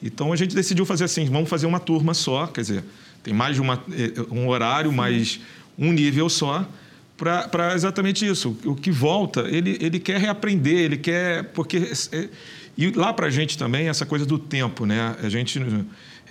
então 0.02 0.32
a 0.32 0.36
gente 0.36 0.56
decidiu 0.56 0.86
fazer 0.86 1.06
assim, 1.06 1.26
vamos 1.26 1.50
fazer 1.50 1.66
uma 1.66 1.80
turma 1.80 2.14
só, 2.14 2.48
quer 2.48 2.62
dizer, 2.62 2.84
tem 3.24 3.34
mais 3.34 3.56
de 3.56 3.62
uma, 3.62 3.84
eh, 3.92 4.14
um 4.32 4.48
horário, 4.48 4.92
mais 4.92 5.40
um 5.78 5.92
nível 5.92 6.30
só, 6.30 6.68
para 7.18 7.74
exatamente 7.74 8.26
isso. 8.26 8.56
O 8.64 8.76
que 8.76 8.92
volta, 8.92 9.42
ele, 9.50 9.78
ele 9.82 10.00
quer 10.00 10.20
reaprender, 10.20 10.78
ele 10.78 10.98
quer. 10.98 11.46
Porque. 11.46 11.92
É, 12.12 12.30
e 12.78 12.92
lá 12.92 13.12
para 13.12 13.26
a 13.26 13.30
gente 13.30 13.58
também, 13.58 13.90
essa 13.90 14.06
coisa 14.06 14.26
do 14.26 14.38
tempo, 14.38 14.86
né? 14.86 15.16
A 15.22 15.30
gente. 15.30 15.60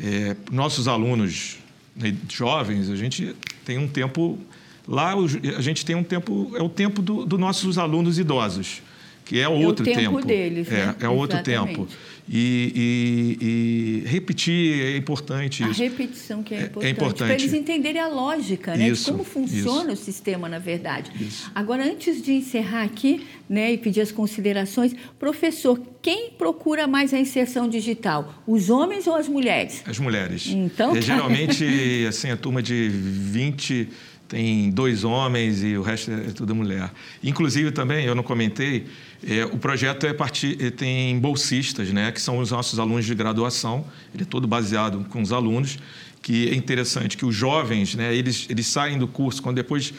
É, 0.01 0.37
nossos 0.53 0.87
alunos 0.87 1.57
né, 1.95 2.15
jovens, 2.29 2.89
a 2.89 2.97
gente 2.97 3.35
tem 3.65 3.79
um 3.79 3.89
tempo. 3.89 4.39
Lá 4.87 5.15
a 5.15 5.61
gente 5.61 5.85
tem 5.85 5.97
um 5.97 6.05
tempo. 6.05 6.53
É 6.55 6.63
o 6.63 6.69
tempo 6.69 7.03
dos 7.03 7.27
do 7.27 7.37
nossos 7.37 7.77
alunos 7.79 8.19
idosos, 8.19 8.81
que 9.27 9.41
é 9.41 9.49
outro 9.49 9.87
é 9.87 9.93
o 9.93 9.95
tempo. 9.95 10.17
tempo. 10.17 10.27
deles. 10.27 10.71
É, 10.71 10.87
né? 10.87 10.97
é 11.01 11.09
outro 11.09 11.43
tempo. 11.43 11.89
E, 12.29 13.37
e, 13.41 14.05
e, 14.05 14.09
repetir 14.09 14.85
é 14.85 14.97
importante 14.97 15.63
isso. 15.63 15.83
A 15.83 15.85
repetição 15.85 16.43
que 16.43 16.55
é, 16.55 16.59
é 16.59 16.61
importante. 16.63 16.87
É 16.87 16.91
importante. 16.91 17.29
Para 17.29 17.35
eles 17.35 17.53
entenderem 17.53 18.01
a 18.01 18.09
lógica, 18.09 18.77
né? 18.77 18.89
Isso, 18.89 19.05
de 19.05 19.11
como 19.13 19.25
funciona 19.25 19.93
isso. 19.93 20.03
o 20.03 20.05
sistema, 20.05 20.49
na 20.49 20.59
verdade. 20.59 21.11
Isso. 21.21 21.51
Agora, 21.55 21.85
antes 21.85 22.23
de 22.23 22.33
encerrar 22.33 22.83
aqui 22.83 23.27
né, 23.49 23.73
e 23.73 23.79
pedir 23.79 24.01
as 24.01 24.11
considerações, 24.11 24.93
professor, 25.21 25.81
quem 26.03 26.31
procura 26.31 26.89
mais 26.89 27.15
a 27.15 27.19
inserção 27.19 27.69
digital? 27.69 28.43
Os 28.47 28.71
homens 28.71 29.07
ou 29.07 29.15
as 29.15 29.29
mulheres? 29.29 29.83
As 29.87 29.99
mulheres. 29.99 30.49
Então, 30.49 30.97
é, 30.97 31.01
Geralmente, 31.01 31.65
assim, 32.09 32.31
a 32.31 32.37
turma 32.37 32.61
de 32.61 32.89
20 32.89 33.89
tem 34.29 34.71
dois 34.71 35.05
homens 35.05 35.63
e 35.63 35.77
o 35.77 35.83
resto 35.83 36.11
é 36.11 36.31
tudo 36.33 36.55
mulher. 36.55 36.91
Inclusive 37.23 37.71
também, 37.71 38.05
eu 38.05 38.15
não 38.15 38.23
comentei, 38.23 38.87
é, 39.27 39.45
o 39.45 39.57
projeto 39.59 40.07
é 40.07 40.11
é, 40.11 40.71
tem 40.71 41.19
bolsistas, 41.19 41.91
né, 41.93 42.11
que 42.11 42.21
são 42.21 42.39
os 42.39 42.51
nossos 42.51 42.79
alunos 42.79 43.05
de 43.05 43.15
graduação, 43.15 43.85
ele 44.13 44.25
é 44.25 44.27
todo 44.27 44.47
baseado 44.47 45.07
com 45.09 45.23
os 45.23 45.33
alunos, 45.33 45.79
que 46.23 46.49
é 46.49 46.55
interessante 46.55 47.17
que 47.17 47.25
os 47.25 47.35
jovens, 47.35 47.95
né, 47.95 48.15
eles, 48.15 48.47
eles 48.49 48.67
saem 48.67 48.99
do 48.99 49.07
curso, 49.07 49.41
quando 49.41 49.57
depois, 49.57 49.95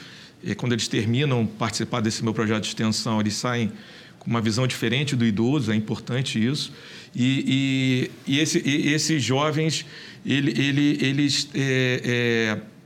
é, 0.46 0.54
quando 0.54 0.74
eles 0.74 0.88
terminam 0.88 1.46
participar 1.46 2.02
desse 2.02 2.24
meu 2.24 2.34
projeto 2.34 2.64
de 2.64 2.68
extensão, 2.68 3.22
eles 3.22 3.36
saem 3.36 3.72
com 4.20 4.30
uma 4.30 4.42
visão 4.42 4.68
diferente 4.68 5.16
do 5.16 5.26
idoso, 5.26 5.72
é 5.72 5.76
importante 5.76 6.46
isso, 6.46 6.74
e, 7.16 8.12
e, 8.28 8.34
e, 8.34 8.40
esse, 8.40 8.62
e 8.66 8.94
esses 8.94 9.24
jovens, 9.24 9.86
ele, 10.26 10.52
ele, 10.60 10.98
eles... 11.02 11.50
É, 11.54 12.58
é, 12.64 12.77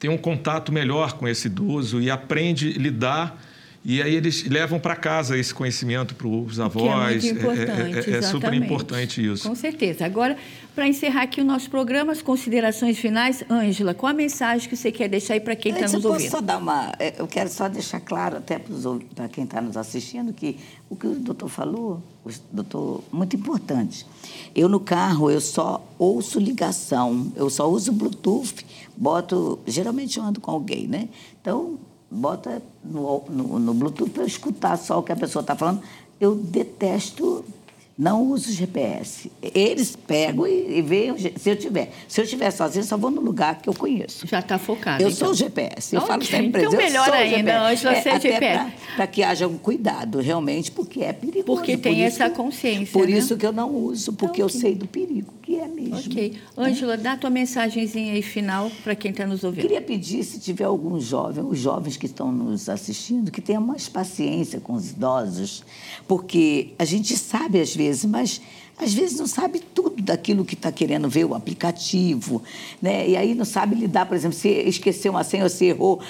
tem 0.00 0.08
um 0.10 0.16
contato 0.16 0.72
melhor 0.72 1.12
com 1.12 1.28
esse 1.28 1.46
idoso 1.46 2.00
e 2.00 2.10
aprende 2.10 2.74
a 2.74 2.80
lidar 2.80 3.49
e 3.82 4.02
aí 4.02 4.14
eles 4.14 4.46
levam 4.46 4.78
para 4.78 4.94
casa 4.94 5.38
esse 5.38 5.54
conhecimento 5.54 6.14
para 6.14 6.28
os 6.28 6.60
avós. 6.60 7.22
Que 7.22 7.30
é, 7.30 7.32
muito 7.32 7.46
importante, 7.46 8.10
é, 8.10 8.12
é, 8.12 8.16
é 8.18 8.22
super 8.22 8.52
importante 8.52 9.24
isso. 9.24 9.48
Com 9.48 9.54
certeza. 9.54 10.04
Agora, 10.04 10.36
para 10.74 10.86
encerrar 10.86 11.22
aqui 11.22 11.40
o 11.40 11.44
nosso 11.44 11.70
programa, 11.70 12.12
as 12.12 12.20
considerações 12.20 12.98
finais, 12.98 13.42
Ângela, 13.48 13.94
qual 13.94 14.10
a 14.10 14.14
mensagem 14.14 14.68
que 14.68 14.76
você 14.76 14.92
quer 14.92 15.08
deixar 15.08 15.34
aí 15.34 15.40
para 15.40 15.56
quem 15.56 15.72
está 15.72 15.88
nos 15.88 16.04
ouvindo? 16.04 16.30
Só 16.30 16.42
dar 16.42 16.58
uma, 16.58 16.92
é, 16.98 17.14
eu 17.18 17.26
quero 17.26 17.48
só 17.48 17.68
deixar 17.68 18.00
claro 18.00 18.36
até 18.36 18.60
para 19.14 19.28
quem 19.28 19.44
está 19.44 19.62
nos 19.62 19.78
assistindo 19.78 20.32
que 20.34 20.58
o 20.90 20.94
que 20.94 21.06
o 21.06 21.14
doutor 21.14 21.48
falou, 21.48 22.02
o 22.22 22.30
doutor, 22.52 23.02
muito 23.10 23.34
importante. 23.34 24.06
Eu 24.54 24.68
no 24.68 24.80
carro 24.80 25.30
eu 25.30 25.40
só 25.40 25.82
ouço 25.98 26.38
ligação, 26.38 27.32
eu 27.34 27.48
só 27.48 27.70
uso 27.70 27.92
Bluetooth, 27.92 28.66
boto, 28.94 29.58
geralmente 29.66 30.18
eu 30.18 30.24
ando 30.24 30.38
com 30.38 30.50
alguém, 30.50 30.86
né? 30.86 31.08
Então 31.40 31.78
bota 32.10 32.60
no, 32.82 33.24
no, 33.28 33.58
no 33.58 33.74
Bluetooth 33.74 34.10
para 34.10 34.24
escutar 34.24 34.76
só 34.76 34.98
o 34.98 35.02
que 35.02 35.12
a 35.12 35.16
pessoa 35.16 35.42
está 35.42 35.54
falando. 35.54 35.82
Eu 36.20 36.34
detesto 36.34 37.44
não 38.00 38.22
uso 38.28 38.50
GPS. 38.50 39.30
Eles 39.42 39.94
pegam 39.94 40.46
e, 40.46 40.78
e 40.78 40.82
veem 40.82 41.14
se 41.18 41.50
eu 41.50 41.54
tiver. 41.54 41.92
Se 42.08 42.18
eu 42.18 42.24
estiver 42.24 42.50
sozinho, 42.50 42.82
só 42.82 42.96
vou 42.96 43.10
no 43.10 43.20
lugar 43.20 43.60
que 43.60 43.68
eu 43.68 43.74
conheço. 43.74 44.26
Já 44.26 44.38
está 44.38 44.58
focado. 44.58 45.02
Eu 45.02 45.10
então. 45.10 45.18
sou 45.18 45.30
o 45.32 45.34
GPS. 45.34 45.94
Eu 45.94 46.00
okay. 46.00 46.08
falo 46.08 46.24
sempre 46.24 46.62
Então, 46.62 46.78
melhor 46.78 47.12
ainda, 47.12 47.68
hoje 47.68 47.82
você 47.82 48.08
é, 48.08 48.18
GPS. 48.18 48.72
Para 48.96 49.06
que 49.06 49.22
haja 49.22 49.46
um 49.46 49.58
cuidado, 49.58 50.18
realmente, 50.20 50.70
porque 50.70 51.04
é 51.04 51.12
perigoso. 51.12 51.44
Porque 51.44 51.76
tem 51.76 51.96
por 51.96 52.02
essa 52.02 52.30
consciência. 52.30 52.90
Por 52.90 53.06
né? 53.06 53.18
isso 53.18 53.36
que 53.36 53.44
eu 53.44 53.52
não 53.52 53.70
uso, 53.70 54.14
porque 54.14 54.42
okay. 54.42 54.44
eu 54.44 54.48
sei 54.48 54.74
do 54.74 54.86
perigo, 54.86 55.34
que 55.42 55.56
é 55.56 55.68
mesmo. 55.68 55.98
Ok. 55.98 56.38
Ângela, 56.56 56.96
dá 56.96 57.18
tua 57.18 57.28
mensagenzinha 57.28 58.14
aí 58.14 58.22
final 58.22 58.70
para 58.82 58.94
quem 58.94 59.10
está 59.10 59.26
nos 59.26 59.44
ouvindo. 59.44 59.60
Queria 59.60 59.82
pedir, 59.82 60.24
se 60.24 60.40
tiver 60.40 60.64
algum 60.64 60.98
jovem, 60.98 61.44
os 61.44 61.58
jovens 61.58 61.98
que 61.98 62.06
estão 62.06 62.32
nos 62.32 62.70
assistindo, 62.70 63.30
que 63.30 63.42
tenham 63.42 63.62
mais 63.62 63.90
paciência 63.90 64.58
com 64.58 64.72
os 64.72 64.92
idosos, 64.92 65.62
porque 66.08 66.70
a 66.78 66.84
gente 66.86 67.14
sabe 67.16 67.60
às 67.60 67.74
vezes, 67.74 67.89
mas 68.04 68.40
às 68.78 68.94
vezes 68.94 69.18
não 69.18 69.26
sabe 69.26 69.60
tudo 69.60 70.02
daquilo 70.02 70.44
que 70.44 70.54
está 70.54 70.72
querendo 70.72 71.08
ver 71.08 71.24
o 71.24 71.34
aplicativo, 71.34 72.42
né? 72.80 73.08
E 73.08 73.16
aí 73.16 73.34
não 73.34 73.44
sabe 73.44 73.74
lidar, 73.74 74.06
por 74.06 74.16
exemplo, 74.16 74.36
se 74.36 74.48
esqueceu 74.48 75.12
uma 75.12 75.22
senha 75.22 75.44
ou 75.44 75.50
se 75.50 75.66
errou, 75.66 76.00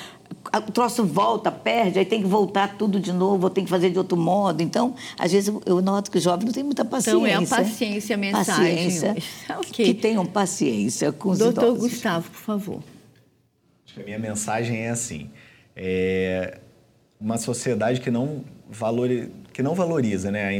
o 0.55 0.73
troço 0.73 1.05
volta, 1.05 1.51
perde, 1.51 1.99
aí 1.99 2.05
tem 2.05 2.23
que 2.23 2.29
voltar 2.29 2.77
tudo 2.77 3.01
de 3.01 3.13
novo, 3.13 3.45
ou 3.45 3.51
tem 3.51 3.65
que 3.65 3.71
fazer 3.71 3.91
de 3.91 3.99
outro 3.99 4.17
modo. 4.17 4.63
Então, 4.63 4.95
às 5.19 5.33
vezes 5.33 5.53
eu 5.67 5.83
noto 5.83 6.11
que 6.11 6.19
o 6.19 6.21
jovem 6.21 6.47
não 6.47 6.53
tem 6.53 6.63
muita 6.63 6.85
paciência. 6.85 7.19
Então 7.19 7.27
é 7.27 7.35
a 7.35 7.47
paciência, 7.47 8.15
a 8.15 8.19
mensagem. 8.19 8.85
Paciência, 8.85 9.17
okay. 9.59 9.87
Que 9.87 9.95
tenham 9.95 10.25
paciência 10.25 11.13
com 11.13 11.31
os 11.31 11.39
Doutor 11.39 11.65
idosos. 11.65 11.91
Gustavo, 11.91 12.31
por 12.31 12.41
favor. 12.41 12.83
Acho 13.85 13.95
que 13.95 14.01
a 14.03 14.05
minha 14.05 14.19
mensagem 14.19 14.79
é 14.79 14.91
assim, 14.91 15.31
é 15.75 16.59
uma 17.21 17.37
sociedade 17.37 18.01
que 18.01 18.11
não, 18.11 18.45
valori, 18.69 19.33
que 19.53 19.63
não 19.63 19.75
valoriza 19.75 20.31
né, 20.31 20.47
a 20.47 20.53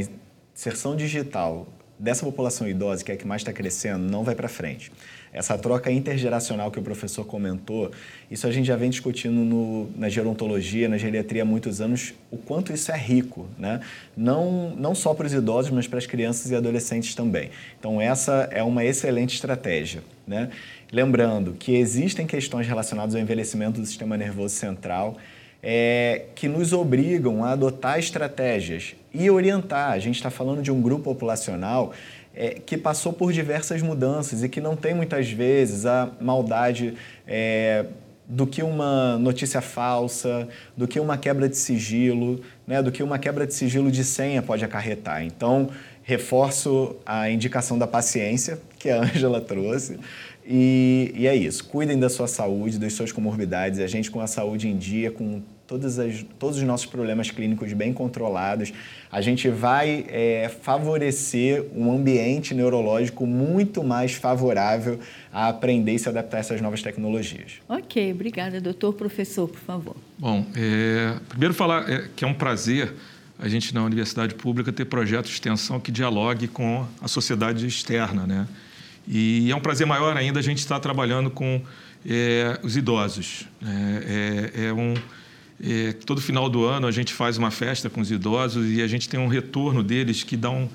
inserção 0.61 0.95
digital 0.95 1.67
dessa 1.97 2.23
população 2.23 2.67
idosa, 2.67 3.03
que 3.03 3.11
é 3.11 3.15
a 3.15 3.17
que 3.17 3.25
mais 3.25 3.41
está 3.41 3.51
crescendo, 3.51 3.99
não 4.11 4.23
vai 4.23 4.35
para 4.35 4.47
frente. 4.47 4.91
Essa 5.33 5.57
troca 5.57 5.91
intergeracional 5.91 6.69
que 6.69 6.77
o 6.77 6.83
professor 6.83 7.25
comentou, 7.25 7.91
isso 8.29 8.45
a 8.45 8.51
gente 8.51 8.65
já 8.67 8.75
vem 8.75 8.89
discutindo 8.89 9.43
no, 9.43 9.89
na 9.95 10.07
gerontologia, 10.07 10.87
na 10.87 10.97
geriatria 10.97 11.41
há 11.41 11.45
muitos 11.45 11.81
anos, 11.81 12.13
o 12.29 12.37
quanto 12.37 12.73
isso 12.73 12.91
é 12.91 12.97
rico, 12.97 13.47
né? 13.57 13.79
não, 14.15 14.75
não 14.75 14.93
só 14.93 15.15
para 15.15 15.25
os 15.25 15.33
idosos, 15.33 15.71
mas 15.71 15.87
para 15.87 15.97
as 15.97 16.05
crianças 16.05 16.51
e 16.51 16.55
adolescentes 16.55 17.15
também. 17.15 17.49
Então, 17.79 17.99
essa 17.99 18.47
é 18.51 18.61
uma 18.61 18.83
excelente 18.83 19.33
estratégia. 19.33 20.03
Né? 20.27 20.49
Lembrando 20.91 21.53
que 21.53 21.75
existem 21.75 22.27
questões 22.27 22.67
relacionadas 22.67 23.15
ao 23.15 23.21
envelhecimento 23.21 23.79
do 23.79 23.85
sistema 23.85 24.15
nervoso 24.15 24.55
central, 24.55 25.17
é, 25.63 26.25
que 26.35 26.47
nos 26.47 26.73
obrigam 26.73 27.43
a 27.43 27.51
adotar 27.51 27.99
estratégias 27.99 28.95
e 29.13 29.29
orientar. 29.29 29.91
A 29.91 29.99
gente 29.99 30.15
está 30.15 30.29
falando 30.29 30.61
de 30.61 30.71
um 30.71 30.81
grupo 30.81 31.03
populacional 31.03 31.91
é, 32.33 32.49
que 32.65 32.77
passou 32.77 33.13
por 33.13 33.31
diversas 33.31 33.81
mudanças 33.81 34.43
e 34.43 34.49
que 34.49 34.61
não 34.61 34.75
tem 34.75 34.93
muitas 34.93 35.29
vezes 35.29 35.85
a 35.85 36.09
maldade 36.19 36.93
é, 37.27 37.85
do 38.27 38.47
que 38.47 38.63
uma 38.63 39.17
notícia 39.17 39.59
falsa, 39.59 40.47
do 40.75 40.87
que 40.87 40.99
uma 40.99 41.17
quebra 41.17 41.49
de 41.49 41.57
sigilo, 41.57 42.39
né, 42.65 42.81
do 42.81 42.91
que 42.91 43.03
uma 43.03 43.19
quebra 43.19 43.45
de 43.45 43.53
sigilo 43.53 43.91
de 43.91 44.05
senha 44.05 44.41
pode 44.41 44.63
acarretar. 44.63 45.23
Então, 45.23 45.69
reforço 46.01 46.95
a 47.05 47.29
indicação 47.29 47.77
da 47.77 47.85
paciência 47.85 48.59
que 48.79 48.89
a 48.89 49.01
Ângela 49.03 49.41
trouxe. 49.41 49.99
E, 50.45 51.13
e, 51.15 51.27
é 51.27 51.35
isso. 51.35 51.63
Cuidem 51.65 51.99
da 51.99 52.09
sua 52.09 52.27
saúde, 52.27 52.79
das 52.79 52.93
suas 52.93 53.11
comorbidades. 53.11 53.79
A 53.79 53.87
gente 53.87 54.09
com 54.09 54.19
a 54.19 54.27
saúde 54.27 54.67
em 54.67 54.77
dia, 54.77 55.11
com 55.11 55.41
todas 55.67 55.99
as, 55.99 56.25
todos 56.37 56.57
os 56.57 56.63
nossos 56.63 56.85
problemas 56.85 57.31
clínicos 57.31 57.71
bem 57.71 57.93
controlados, 57.93 58.73
a 59.09 59.21
gente 59.21 59.47
vai 59.47 60.05
é, 60.09 60.51
favorecer 60.61 61.65
um 61.73 61.91
ambiente 61.93 62.53
neurológico 62.53 63.25
muito 63.25 63.81
mais 63.81 64.13
favorável 64.13 64.99
a 65.31 65.47
aprender 65.47 65.93
e 65.93 65.99
se 65.99 66.09
adaptar 66.09 66.37
a 66.37 66.39
essas 66.41 66.59
novas 66.59 66.81
tecnologias. 66.81 67.53
Ok, 67.69 68.11
obrigada, 68.11 68.59
doutor. 68.59 68.93
Professor, 68.93 69.47
por 69.47 69.59
favor. 69.59 69.95
Bom, 70.19 70.45
é, 70.55 71.15
primeiro 71.29 71.53
falar 71.53 71.89
é, 71.89 72.09
que 72.15 72.25
é 72.25 72.27
um 72.27 72.33
prazer 72.33 72.93
a 73.39 73.47
gente 73.47 73.73
na 73.73 73.83
universidade 73.83 74.35
pública 74.35 74.71
ter 74.71 74.85
projeto 74.85 75.25
de 75.25 75.31
extensão 75.31 75.79
que 75.79 75.91
dialogue 75.91 76.47
com 76.47 76.85
a 77.01 77.07
sociedade 77.07 77.65
externa, 77.65 78.27
né? 78.27 78.47
E 79.07 79.51
é 79.51 79.55
um 79.55 79.59
prazer 79.59 79.87
maior 79.87 80.15
ainda 80.15 80.39
a 80.39 80.43
gente 80.43 80.59
estar 80.59 80.79
trabalhando 80.79 81.29
com 81.29 81.61
é, 82.07 82.59
os 82.63 82.77
idosos. 82.77 83.47
É, 83.63 84.51
é, 84.55 84.65
é 84.67 84.73
um, 84.73 84.93
é, 85.63 85.93
todo 85.93 86.19
final 86.21 86.49
do 86.49 86.65
ano 86.65 86.87
a 86.87 86.91
gente 86.91 87.13
faz 87.13 87.37
uma 87.37 87.51
festa 87.51 87.89
com 87.89 88.01
os 88.01 88.09
idosos 88.09 88.69
e 88.71 88.81
a 88.81 88.87
gente 88.87 89.07
tem 89.07 89.19
um 89.19 89.27
retorno 89.27 89.83
deles 89.83 90.23
que 90.23 90.35
dá 90.35 90.49
um, 90.49 90.67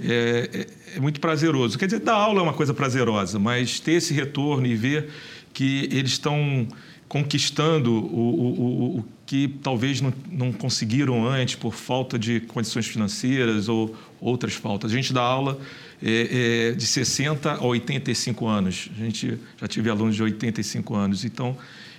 é, 0.00 0.50
é, 0.52 0.96
é 0.96 1.00
muito 1.00 1.20
prazeroso. 1.20 1.78
Quer 1.78 1.86
dizer, 1.86 2.00
dar 2.00 2.14
aula 2.14 2.40
é 2.40 2.42
uma 2.42 2.52
coisa 2.52 2.74
prazerosa, 2.74 3.38
mas 3.38 3.80
ter 3.80 3.92
esse 3.92 4.12
retorno 4.12 4.66
e 4.66 4.74
ver 4.74 5.08
que 5.52 5.88
eles 5.90 6.12
estão 6.12 6.66
conquistando 7.08 7.92
o, 7.92 7.98
o, 7.98 8.98
o, 8.98 9.04
que 9.34 9.48
talvez 9.64 10.00
não, 10.00 10.14
não, 10.30 10.52
conseguiram 10.52 11.26
antes 11.26 11.56
por 11.56 11.74
falta 11.74 12.16
de 12.16 12.38
condições 12.38 12.86
financeiras 12.86 13.68
ou 13.68 13.96
outras 14.20 14.54
faltas. 14.54 14.92
A 14.92 14.94
gente 14.94 15.12
dá 15.12 15.22
aula 15.22 15.58
é, 16.00 16.68
é, 16.70 16.72
de 16.72 16.86
60 16.86 17.50
a 17.50 17.64
85 17.64 18.46
anos. 18.46 18.88
A 18.96 19.00
gente 19.04 19.36
já 19.60 19.66
tive 19.66 19.90
alunos 19.90 20.14
de 20.14 20.22
85 20.22 20.94
anos. 20.94 21.24
Então, 21.24 21.56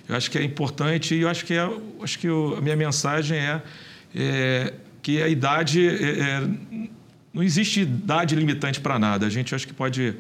eu 0.07 0.15
acho 0.15 0.31
que 0.31 0.37
é 0.37 0.43
importante 0.43 1.13
e 1.13 1.23
eu 1.23 1.27
acho 1.27 1.45
que, 1.45 1.53
é, 1.53 1.69
acho 2.01 2.17
que 2.19 2.27
a 2.29 2.61
minha 2.61 2.77
mensagem 2.77 3.37
é, 3.37 3.61
é 4.15 4.73
que 5.01 5.21
a 5.21 5.27
idade... 5.27 5.85
É, 5.85 6.19
é, 6.19 6.49
não 7.33 7.43
existe 7.43 7.81
idade 7.81 8.33
limitante 8.33 8.79
para 8.79 8.97
nada. 8.97 9.25
A 9.25 9.29
gente 9.29 9.53
acho 9.53 9.67
que 9.67 9.73
pode 9.73 10.15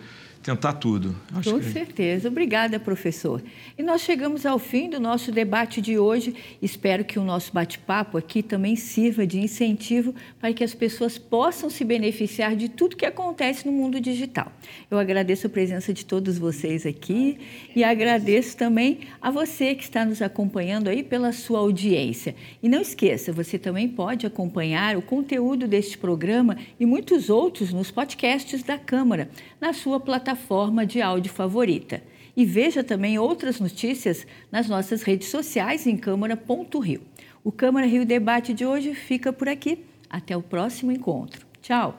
tentar 0.45 0.73
tudo. 0.73 1.15
Acho 1.33 1.51
Com 1.53 1.59
que... 1.59 1.65
certeza. 1.65 2.27
Obrigada, 2.27 2.79
professor. 2.79 3.41
E 3.75 3.81
nós 3.81 4.01
chegamos 4.01 4.45
ao 4.45 4.59
fim 4.59 4.87
do 4.87 4.99
nosso 4.99 5.31
debate 5.31 5.81
de 5.81 5.97
hoje. 5.97 6.35
Espero 6.61 7.03
que 7.03 7.17
o 7.17 7.23
nosso 7.23 7.51
bate-papo 7.51 8.15
aqui 8.15 8.43
também 8.43 8.75
sirva 8.75 9.25
de 9.25 9.39
incentivo 9.39 10.13
para 10.39 10.53
que 10.53 10.63
as 10.63 10.75
pessoas 10.75 11.17
possam 11.17 11.67
se 11.67 11.83
beneficiar 11.83 12.55
de 12.55 12.69
tudo 12.69 12.95
que 12.95 13.07
acontece 13.07 13.65
no 13.65 13.71
mundo 13.71 13.99
digital. 13.99 14.51
Eu 14.89 14.99
agradeço 14.99 15.47
a 15.47 15.49
presença 15.49 15.91
de 15.91 16.05
todos 16.05 16.37
vocês 16.37 16.85
aqui 16.85 17.39
e 17.75 17.83
agradeço 17.83 18.55
também 18.55 18.99
a 19.19 19.31
você 19.31 19.73
que 19.73 19.83
está 19.83 20.05
nos 20.05 20.21
acompanhando 20.21 20.89
aí 20.89 21.01
pela 21.01 21.31
sua 21.31 21.57
audiência. 21.57 22.35
E 22.61 22.69
não 22.69 22.81
esqueça, 22.81 23.33
você 23.33 23.57
também 23.57 23.89
pode 23.89 24.27
acompanhar 24.27 24.95
o 24.95 25.01
conteúdo 25.01 25.67
deste 25.67 25.97
programa 25.97 26.55
e 26.79 26.85
muitos 26.85 27.31
outros 27.31 27.73
nos 27.73 27.89
podcasts 27.89 28.61
da 28.61 28.77
Câmara, 28.77 29.27
na 29.59 29.73
sua 29.73 29.99
plataforma 29.99 30.34
plataforma 30.35 30.85
de 30.85 31.01
áudio 31.01 31.31
favorita. 31.31 32.03
E 32.35 32.45
veja 32.45 32.83
também 32.83 33.17
outras 33.17 33.59
notícias 33.59 34.27
nas 34.51 34.67
nossas 34.67 35.01
redes 35.01 35.29
sociais 35.29 35.87
em 35.87 35.95
Câmara.rio. 35.95 37.01
O 37.43 37.51
Câmara 37.51 37.87
Rio 37.87 38.05
Debate 38.05 38.53
de 38.53 38.65
hoje 38.65 38.93
fica 38.93 39.31
por 39.31 39.47
aqui. 39.47 39.85
Até 40.09 40.35
o 40.35 40.41
próximo 40.41 40.91
encontro. 40.91 41.45
Tchau. 41.61 41.95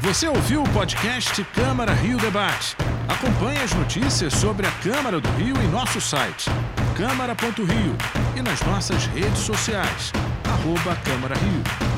Você 0.00 0.26
ouviu 0.28 0.62
o 0.62 0.68
podcast 0.70 1.44
Câmara 1.52 1.92
Rio 1.92 2.18
Debate. 2.18 2.76
Acompanhe 3.08 3.58
as 3.58 3.74
notícias 3.74 4.32
sobre 4.34 4.66
a 4.66 4.70
Câmara 4.80 5.20
do 5.20 5.28
Rio 5.30 5.56
em 5.62 5.68
nosso 5.68 6.00
site, 6.00 6.46
câmara.rio 6.96 7.96
e 8.36 8.42
nas 8.42 8.60
nossas 8.62 9.06
redes 9.06 9.38
sociais, 9.38 10.12
arroba 10.44 10.96
Câmara 11.04 11.34
Rio. 11.36 11.91